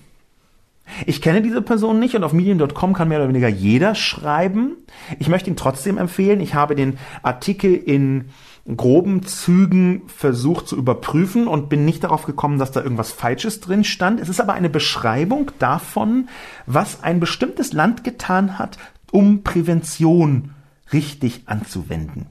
[1.05, 4.77] Ich kenne diese Person nicht und auf medium.com kann mehr oder weniger jeder schreiben.
[5.19, 6.41] Ich möchte ihn trotzdem empfehlen.
[6.41, 8.29] Ich habe den Artikel in
[8.75, 13.83] groben Zügen versucht zu überprüfen und bin nicht darauf gekommen, dass da irgendwas Falsches drin
[13.83, 14.19] stand.
[14.19, 16.29] Es ist aber eine Beschreibung davon,
[16.65, 18.79] was ein bestimmtes Land getan hat,
[19.11, 20.49] um Prävention
[20.91, 22.25] richtig anzuwenden.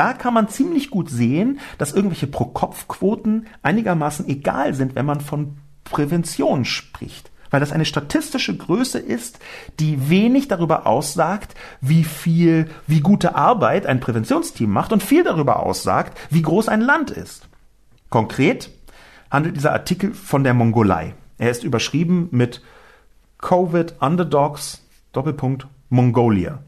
[0.00, 5.58] Da kann man ziemlich gut sehen, dass irgendwelche Pro-Kopf-Quoten einigermaßen egal sind, wenn man von
[5.84, 7.30] Prävention spricht.
[7.50, 9.40] Weil das eine statistische Größe ist,
[9.78, 15.62] die wenig darüber aussagt, wie viel, wie gute Arbeit ein Präventionsteam macht und viel darüber
[15.62, 17.46] aussagt, wie groß ein Land ist.
[18.08, 18.70] Konkret
[19.30, 21.12] handelt dieser Artikel von der Mongolei.
[21.36, 22.62] Er ist überschrieben mit
[23.36, 24.82] Covid Underdogs
[25.12, 26.60] Doppelpunkt Mongolia.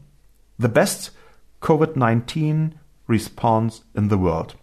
[0.59, 1.15] The best
[1.61, 2.73] COVID-19
[3.07, 4.57] Response in the World.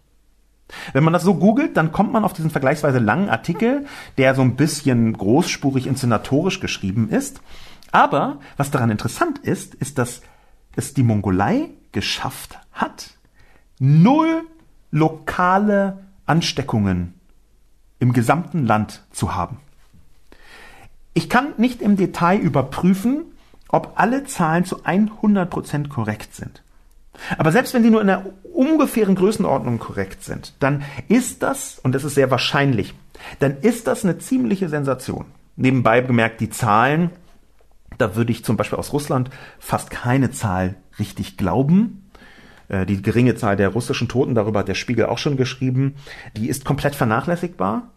[0.92, 3.86] Wenn man das so googelt, dann kommt man auf diesen vergleichsweise langen Artikel,
[4.18, 7.40] der so ein bisschen großspurig inszenatorisch geschrieben ist.
[7.92, 10.22] Aber was daran interessant ist, ist, dass
[10.76, 13.10] es die Mongolei geschafft hat,
[13.78, 14.44] null
[14.92, 17.14] lokale Ansteckungen
[17.98, 19.58] im gesamten Land zu haben.
[21.14, 23.24] Ich kann nicht im Detail überprüfen,
[23.68, 26.62] ob alle Zahlen zu 100% korrekt sind.
[27.38, 31.94] Aber selbst wenn sie nur in einer ungefähren Größenordnung korrekt sind, dann ist das, und
[31.94, 32.94] das ist sehr wahrscheinlich,
[33.38, 35.26] dann ist das eine ziemliche Sensation.
[35.56, 37.10] Nebenbei bemerkt, die Zahlen,
[37.98, 42.10] da würde ich zum Beispiel aus Russland fast keine Zahl richtig glauben.
[42.68, 45.96] Äh, die geringe Zahl der russischen Toten, darüber hat der Spiegel auch schon geschrieben,
[46.36, 47.90] die ist komplett vernachlässigbar.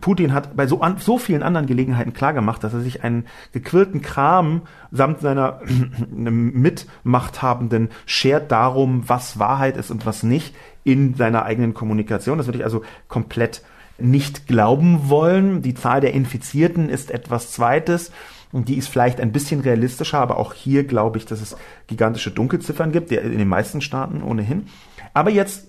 [0.00, 4.02] Putin hat bei so, an, so vielen anderen Gelegenheiten klargemacht, dass er sich einen gequirlten
[4.02, 5.60] Kram samt seiner
[6.10, 12.38] mitmachthabenden schert darum, was Wahrheit ist und was nicht in seiner eigenen Kommunikation.
[12.38, 13.62] Das würde ich also komplett
[13.98, 15.62] nicht glauben wollen.
[15.62, 18.10] Die Zahl der Infizierten ist etwas Zweites.
[18.52, 22.32] Und die ist vielleicht ein bisschen realistischer, aber auch hier glaube ich, dass es gigantische
[22.32, 24.66] Dunkelziffern gibt, in den meisten Staaten ohnehin.
[25.14, 25.68] Aber jetzt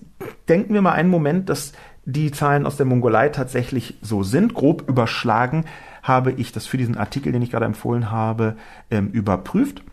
[0.49, 1.73] denken wir mal einen Moment, dass
[2.06, 4.54] die Zahlen aus der Mongolei tatsächlich so sind.
[4.54, 5.66] Grob überschlagen
[6.04, 8.56] habe ich das für diesen Artikel, den ich gerade empfohlen habe,
[8.89, 9.84] ähm, überprüft.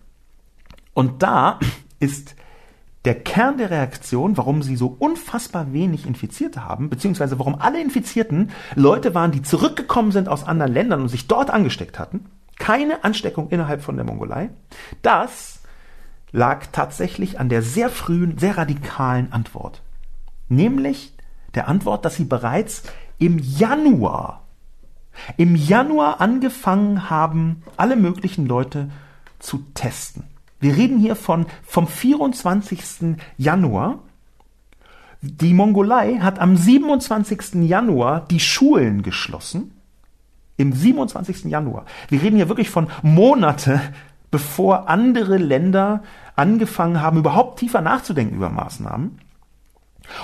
[0.95, 1.59] Und da
[2.01, 2.35] ist
[3.05, 8.51] der Kern der Reaktion, warum sie so unfassbar wenig Infizierte haben, beziehungsweise warum alle Infizierten
[8.75, 12.27] Leute waren, die zurückgekommen sind aus anderen Ländern und sich dort angesteckt hatten.
[12.59, 14.51] Keine Ansteckung innerhalb von der Mongolei.
[15.03, 15.61] Das
[16.33, 19.81] lag tatsächlich an der sehr frühen, sehr radikalen Antwort.
[20.49, 21.15] Nämlich
[21.55, 22.83] der Antwort, dass sie bereits
[23.19, 24.45] im Januar,
[25.37, 28.91] im Januar angefangen haben, alle möglichen Leute
[29.39, 30.25] zu testen.
[30.61, 33.17] Wir reden hier von, vom 24.
[33.37, 34.01] Januar.
[35.21, 37.55] Die Mongolei hat am 27.
[37.69, 39.73] Januar die Schulen geschlossen.
[40.57, 41.45] Im 27.
[41.45, 41.85] Januar.
[42.09, 43.81] Wir reden hier wirklich von Monate,
[44.31, 46.03] bevor andere Länder
[46.35, 49.19] angefangen haben, überhaupt tiefer nachzudenken über Maßnahmen.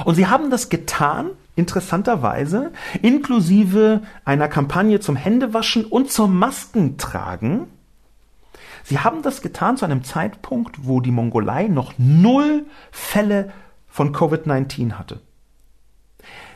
[0.05, 2.73] Und sie haben das getan, interessanterweise,
[3.03, 7.67] inklusive einer Kampagne zum Händewaschen und zum Maskentragen,
[8.87, 13.51] Sie haben das getan zu einem Zeitpunkt, wo die Mongolei noch null Fälle
[13.89, 15.21] von Covid-19 hatte.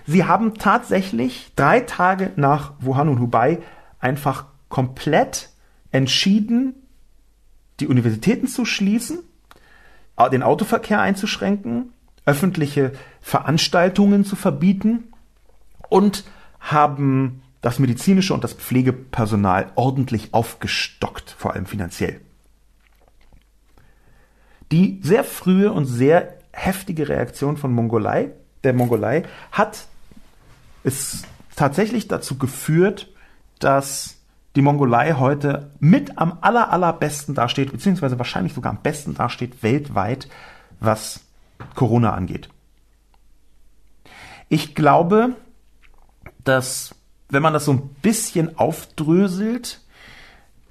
[0.07, 3.61] Sie haben tatsächlich drei Tage nach Wuhan und Hubei
[3.99, 5.51] einfach komplett
[5.91, 6.75] entschieden,
[7.81, 9.21] die Universitäten zu schließen,
[10.31, 11.95] den Autoverkehr einzuschränken,
[12.29, 15.05] öffentliche Veranstaltungen zu verbieten
[15.89, 16.25] und
[16.61, 22.21] haben das medizinische und das Pflegepersonal ordentlich aufgestockt, vor allem finanziell.
[24.71, 29.87] Die sehr frühe und sehr heftige Reaktion von Mongolei, der Mongolei, hat
[30.85, 31.23] es
[31.57, 33.09] tatsächlich dazu geführt,
[33.59, 34.17] dass
[34.55, 40.29] die Mongolei heute mit am aller, allerbesten dasteht, beziehungsweise wahrscheinlich sogar am besten dasteht weltweit,
[40.79, 41.21] was
[41.75, 42.49] Corona angeht.
[44.49, 45.37] Ich glaube,
[46.45, 46.95] dass,
[47.29, 49.81] wenn man das so ein bisschen aufdröselt,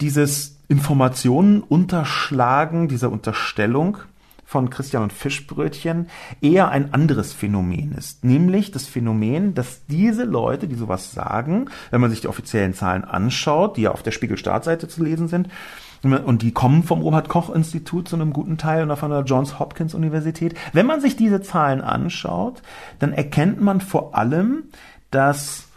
[0.01, 3.99] dieses Informationen unterschlagen, dieser Unterstellung,
[4.47, 6.07] von Christian und Fischbrötchen
[6.39, 8.23] eher ein anderes Phänomen ist.
[8.23, 13.03] Nämlich das Phänomen, dass diese Leute, die sowas sagen, wenn man sich die offiziellen Zahlen
[13.03, 15.49] anschaut, die ja auf der Spiegel-Startseite zu lesen sind,
[16.03, 20.55] und die kommen vom Robert-Koch-Institut zu einem guten Teil und von der Johns Hopkins Universität.
[20.73, 22.61] Wenn man sich diese Zahlen anschaut,
[22.99, 24.63] dann erkennt man vor allem,
[25.11, 25.67] dass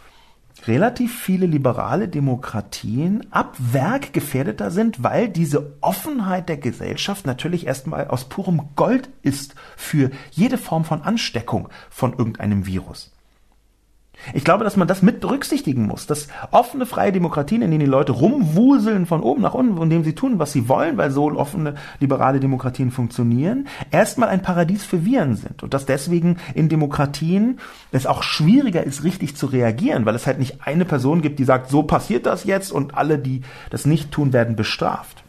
[0.67, 8.07] relativ viele liberale Demokratien ab Werk gefährdeter sind, weil diese Offenheit der Gesellschaft natürlich erstmal
[8.07, 13.11] aus purem Gold ist für jede Form von Ansteckung von irgendeinem Virus.
[14.33, 17.85] Ich glaube, dass man das mit berücksichtigen muss, dass offene, freie Demokratien, in denen die
[17.85, 21.75] Leute rumwuseln von oben nach unten, indem sie tun, was sie wollen, weil so offene,
[21.99, 27.59] liberale Demokratien funktionieren, erstmal ein Paradies für Viren sind und dass deswegen in Demokratien
[27.91, 31.43] es auch schwieriger ist, richtig zu reagieren, weil es halt nicht eine Person gibt, die
[31.43, 35.23] sagt, so passiert das jetzt und alle, die das nicht tun, werden bestraft.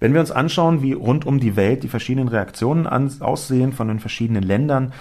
[0.00, 3.88] Wenn wir uns anschauen, wie rund um die Welt die verschiedenen Reaktionen an, aussehen von
[3.88, 4.92] den verschiedenen Ländern,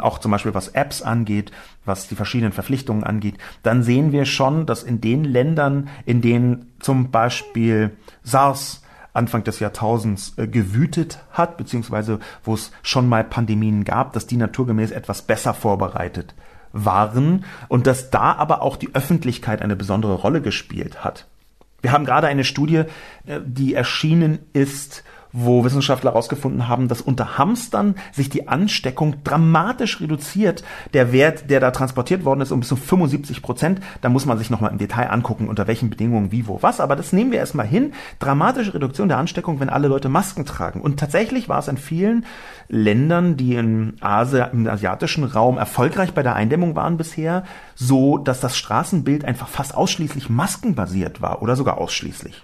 [0.00, 1.52] auch zum Beispiel was Apps angeht,
[1.84, 6.72] was die verschiedenen Verpflichtungen angeht, dann sehen wir schon, dass in den Ländern, in denen
[6.80, 8.82] zum Beispiel SARS
[9.14, 14.36] Anfang des Jahrtausends äh, gewütet hat, beziehungsweise wo es schon mal Pandemien gab, dass die
[14.36, 16.34] naturgemäß etwas besser vorbereitet
[16.72, 21.26] waren und dass da aber auch die Öffentlichkeit eine besondere Rolle gespielt hat.
[21.80, 22.84] Wir haben gerade eine Studie,
[23.26, 30.00] äh, die erschienen ist, wo Wissenschaftler herausgefunden haben, dass unter Hamstern sich die Ansteckung dramatisch
[30.00, 30.64] reduziert.
[30.94, 33.80] Der Wert, der da transportiert worden ist, um bis zu 75 Prozent.
[34.00, 36.80] Da muss man sich nochmal im Detail angucken, unter welchen Bedingungen, wie, wo, was.
[36.80, 37.92] Aber das nehmen wir erstmal hin.
[38.18, 40.80] Dramatische Reduktion der Ansteckung, wenn alle Leute Masken tragen.
[40.80, 42.24] Und tatsächlich war es in vielen
[42.68, 48.40] Ländern, die in Asien, im asiatischen Raum erfolgreich bei der Eindämmung waren bisher, so, dass
[48.40, 52.42] das Straßenbild einfach fast ausschließlich maskenbasiert war oder sogar ausschließlich.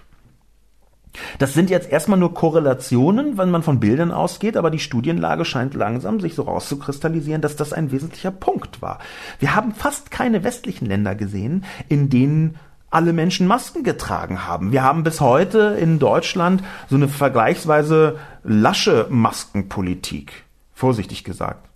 [1.39, 5.73] Das sind jetzt erstmal nur Korrelationen, wenn man von Bildern ausgeht, aber die Studienlage scheint
[5.73, 8.99] langsam sich so rauszukristallisieren, dass das ein wesentlicher Punkt war.
[9.39, 12.57] Wir haben fast keine westlichen Länder gesehen, in denen
[12.89, 14.71] alle Menschen Masken getragen haben.
[14.71, 20.45] Wir haben bis heute in Deutschland so eine vergleichsweise lasche Maskenpolitik.
[20.73, 21.69] Vorsichtig gesagt.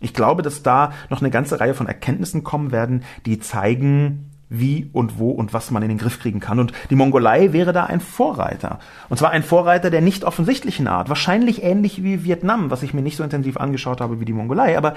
[0.00, 4.88] Ich glaube, dass da noch eine ganze Reihe von Erkenntnissen kommen werden, die zeigen, wie
[4.92, 6.58] und wo und was man in den Griff kriegen kann.
[6.58, 8.78] Und die Mongolei wäre da ein Vorreiter.
[9.08, 11.08] Und zwar ein Vorreiter der nicht offensichtlichen Art.
[11.08, 14.76] Wahrscheinlich ähnlich wie Vietnam, was ich mir nicht so intensiv angeschaut habe wie die Mongolei.
[14.76, 14.94] Aber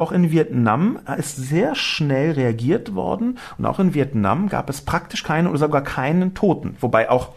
[0.00, 3.38] auch in Vietnam ist sehr schnell reagiert worden.
[3.58, 6.76] Und auch in Vietnam gab es praktisch keinen oder sogar keinen Toten.
[6.80, 7.30] Wobei auch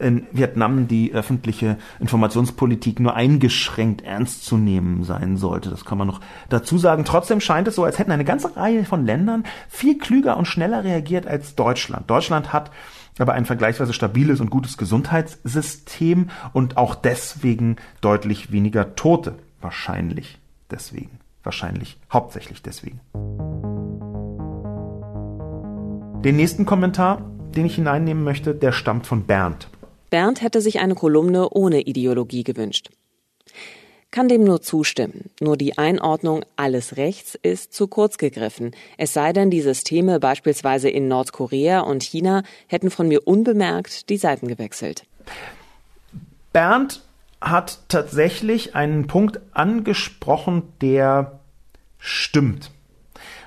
[0.00, 5.70] in Vietnam die öffentliche Informationspolitik nur eingeschränkt ernst zu nehmen sein sollte.
[5.70, 7.04] Das kann man noch dazu sagen.
[7.04, 10.84] Trotzdem scheint es so, als hätten eine ganze Reihe von Ländern viel klüger und schneller
[10.84, 12.10] reagiert als Deutschland.
[12.10, 12.70] Deutschland hat
[13.18, 19.34] aber ein vergleichsweise stabiles und gutes Gesundheitssystem und auch deswegen deutlich weniger Tote.
[19.60, 20.38] Wahrscheinlich
[20.70, 21.18] deswegen.
[21.42, 23.00] Wahrscheinlich hauptsächlich deswegen.
[26.22, 27.22] Den nächsten Kommentar,
[27.56, 29.68] den ich hineinnehmen möchte, der stammt von Bernd.
[30.10, 32.90] Bernd hätte sich eine Kolumne ohne Ideologie gewünscht.
[34.10, 35.30] Kann dem nur zustimmen.
[35.40, 38.74] Nur die Einordnung alles rechts ist zu kurz gegriffen.
[38.96, 44.16] Es sei denn, die Systeme beispielsweise in Nordkorea und China hätten von mir unbemerkt die
[44.16, 45.04] Seiten gewechselt.
[46.54, 47.02] Bernd
[47.40, 51.40] hat tatsächlich einen Punkt angesprochen, der
[51.98, 52.70] stimmt.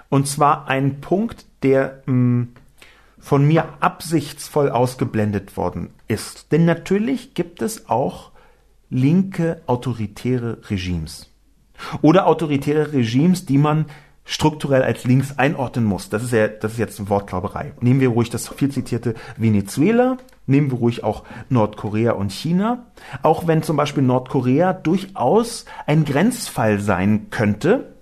[0.09, 2.53] Und zwar ein Punkt, der mh, hm,
[3.22, 6.52] von mir absichtsvoll ausgeblendet worden ist.
[6.52, 8.32] Denn natürlich gibt es auch
[8.90, 11.30] linke autoritäre Regimes.
[12.02, 13.86] Oder autoritäre Regimes, die man
[14.26, 16.10] strukturell als links einordnen muss.
[16.10, 17.74] Das ist ja, das ist jetzt eine Wortglauberei.
[17.80, 20.18] Nehmen wir ruhig das viel zitierte Venezuela
[20.48, 22.88] Nehmen wir ruhig auch Nordkorea und China.
[23.22, 27.96] Auch wenn zum Beispiel Nordkorea durchaus ein Grenzfall sein könnte,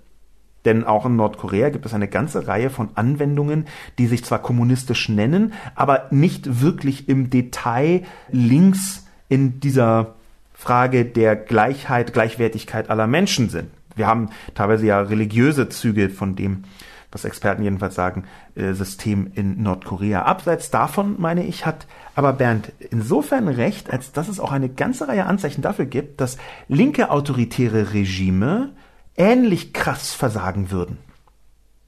[0.64, 3.66] denn auch in Nordkorea gibt es eine ganze Reihe von Anwendungen,
[3.98, 10.14] die sich zwar kommunistisch nennen, aber nicht wirklich im Detail links in dieser
[10.52, 13.70] Frage der Gleichheit, Gleichwertigkeit aller Menschen sind.
[13.96, 16.64] Wir haben teilweise ja religiöse Züge von dem,
[17.12, 20.22] was Experten jedenfalls sagen, äh, System in Nordkorea.
[20.22, 25.08] Abseits davon, meine ich, hat aber Bernd insofern recht, als dass es auch eine ganze
[25.08, 26.36] Reihe Anzeichen dafür gibt, dass
[26.68, 28.70] linke autoritäre Regime
[29.16, 30.98] ähnlich krass versagen würden.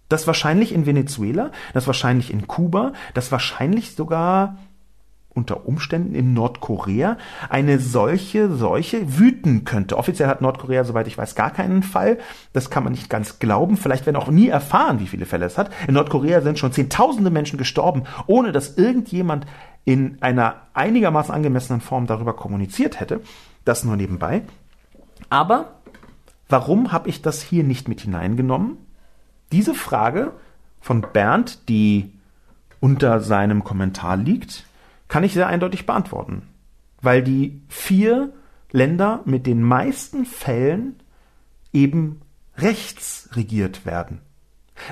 [0.08, 4.58] Das wahrscheinlich in Venezuela, das wahrscheinlich in Kuba, das wahrscheinlich sogar
[5.34, 7.16] unter Umständen in Nordkorea
[7.48, 9.96] eine solche Seuche wüten könnte.
[9.96, 12.18] Offiziell hat Nordkorea, soweit ich weiß, gar keinen Fall.
[12.52, 13.76] Das kann man nicht ganz glauben.
[13.76, 15.70] Vielleicht werden auch nie erfahren, wie viele Fälle es hat.
[15.88, 19.46] In Nordkorea sind schon Zehntausende Menschen gestorben, ohne dass irgendjemand
[19.84, 23.20] in einer einigermaßen angemessenen Form darüber kommuniziert hätte.
[23.64, 24.42] Das nur nebenbei.
[25.30, 25.81] Aber
[26.52, 28.76] Warum habe ich das hier nicht mit hineingenommen?
[29.52, 30.32] Diese Frage
[30.82, 32.12] von Bernd, die
[32.78, 34.66] unter seinem Kommentar liegt,
[35.08, 36.42] kann ich sehr eindeutig beantworten.
[37.00, 38.34] Weil die vier
[38.70, 40.96] Länder mit den meisten Fällen
[41.72, 42.20] eben
[42.58, 44.20] rechts regiert werden.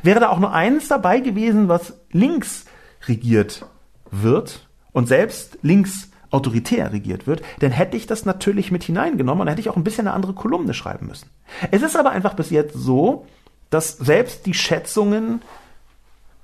[0.02, 2.64] Wäre da auch nur eins dabei gewesen, was links
[3.06, 3.66] regiert
[4.10, 9.48] wird und selbst links autoritär regiert wird, dann hätte ich das natürlich mit hineingenommen und
[9.48, 11.28] hätte ich auch ein bisschen eine andere Kolumne schreiben müssen.
[11.70, 13.26] Es ist aber einfach bis jetzt so,
[13.70, 15.42] dass selbst die Schätzungen,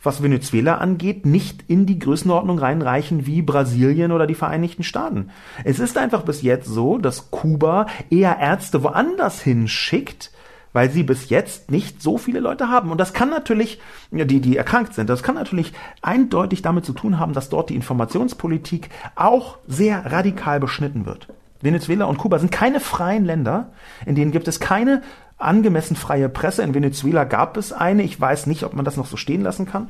[0.03, 5.31] was Venezuela angeht, nicht in die Größenordnung reinreichen wie Brasilien oder die Vereinigten Staaten.
[5.65, 10.31] Es ist einfach bis jetzt so, dass Kuba eher Ärzte woanders hinschickt,
[10.77, 12.91] weil sie bis jetzt nicht so viele Leute haben.
[12.91, 15.73] Und das kann natürlich, die, die erkrankt sind, das kann natürlich
[16.03, 21.29] eindeutig damit zu tun haben, dass dort die Informationspolitik auch sehr radikal beschnitten wird.
[21.63, 23.73] Venezuela und Kuba sind keine freien Länder,
[24.05, 25.01] in denen gibt es keine
[25.39, 26.63] angemessen freie Presse.
[26.63, 29.65] In Venezuela gab es eine, ich weiß nicht, ob man das noch so stehen lassen
[29.65, 29.89] kann.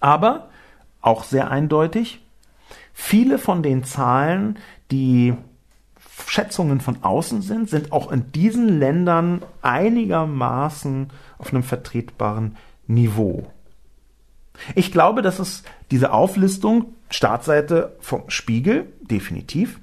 [0.00, 0.48] Aber
[1.02, 2.24] auch sehr eindeutig,
[2.94, 4.58] viele von den Zahlen,
[4.90, 5.34] die
[6.26, 12.56] Schätzungen von außen sind, sind auch in diesen Ländern einigermaßen auf einem vertretbaren
[12.86, 13.50] Niveau.
[14.74, 19.80] Ich glaube, dass es diese Auflistung, Startseite vom Spiegel, definitiv,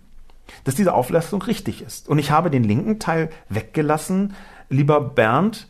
[0.64, 2.10] dass diese Auflistung richtig ist.
[2.10, 4.34] Und ich habe den linken Teil weggelassen,
[4.70, 5.70] lieber Bernd,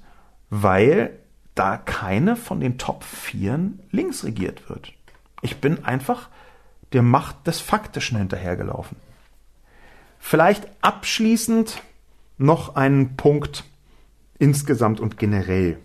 [0.50, 1.12] weil
[1.56, 4.94] da keine von den Top 4 links regiert wird.
[5.42, 6.30] Ich bin einfach
[6.94, 8.98] der Macht des Faktischen hinterhergelaufen.
[10.26, 11.84] Vielleicht abschließend
[12.38, 13.66] noch einen Punkt
[14.40, 15.78] insgesamt und generell.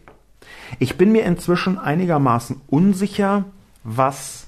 [0.79, 3.47] Ich bin mir inzwischen einigermaßen unsicher,
[3.83, 4.47] was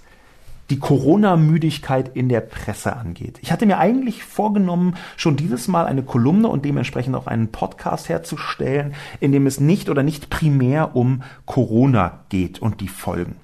[0.71, 3.41] die Corona-Müdigkeit in der Presse angeht.
[3.43, 8.09] Ich hatte mir eigentlich vorgenommen, schon dieses Mal eine Kolumne und dementsprechend auch einen Podcast
[8.09, 13.37] herzustellen, in dem es nicht oder nicht primär um Corona geht und die Folgen.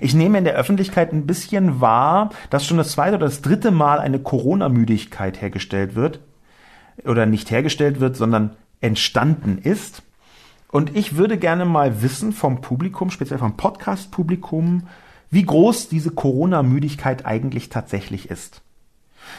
[0.00, 3.70] Ich nehme in der Öffentlichkeit ein bisschen wahr, dass schon das zweite oder das dritte
[3.70, 6.20] Mal eine Corona-Müdigkeit hergestellt wird.
[7.04, 10.02] Oder nicht hergestellt wird, sondern entstanden ist.
[10.70, 14.84] Und ich würde gerne mal wissen vom Publikum, speziell vom Podcast-Publikum,
[15.30, 18.62] wie groß diese Corona-Müdigkeit eigentlich tatsächlich ist.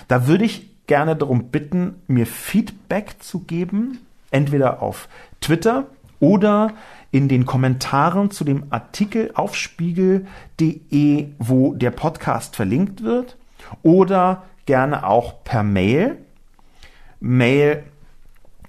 [0.07, 3.99] Da würde ich gerne darum bitten, mir Feedback zu geben,
[4.31, 5.07] entweder auf
[5.41, 5.87] Twitter
[6.19, 6.73] oder
[7.13, 13.37] in den Kommentaren zu dem Artikel auf spiegel.de, wo der Podcast verlinkt wird,
[13.83, 16.17] oder gerne auch per Mail.
[17.19, 17.83] Mail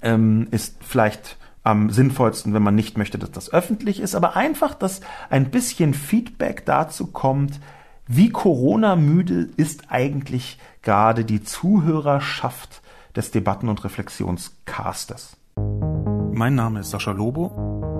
[0.02, 4.74] ähm, ist vielleicht am sinnvollsten, wenn man nicht möchte, dass das öffentlich ist, aber einfach,
[4.74, 7.60] dass ein bisschen Feedback dazu kommt,
[8.06, 12.82] wie Corona-müde ist eigentlich gerade die Zuhörerschaft
[13.16, 15.38] des Debatten- und Reflexionscastes.
[15.56, 17.93] Mein Name ist Sascha Lobo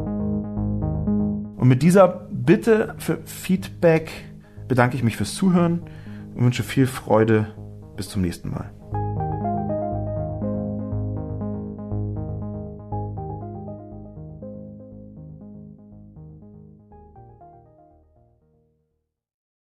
[1.65, 4.11] und mit dieser Bitte für Feedback
[4.69, 5.81] bedanke ich mich fürs Zuhören
[6.35, 7.55] und wünsche viel Freude.
[7.97, 8.74] Bis zum nächsten Mal.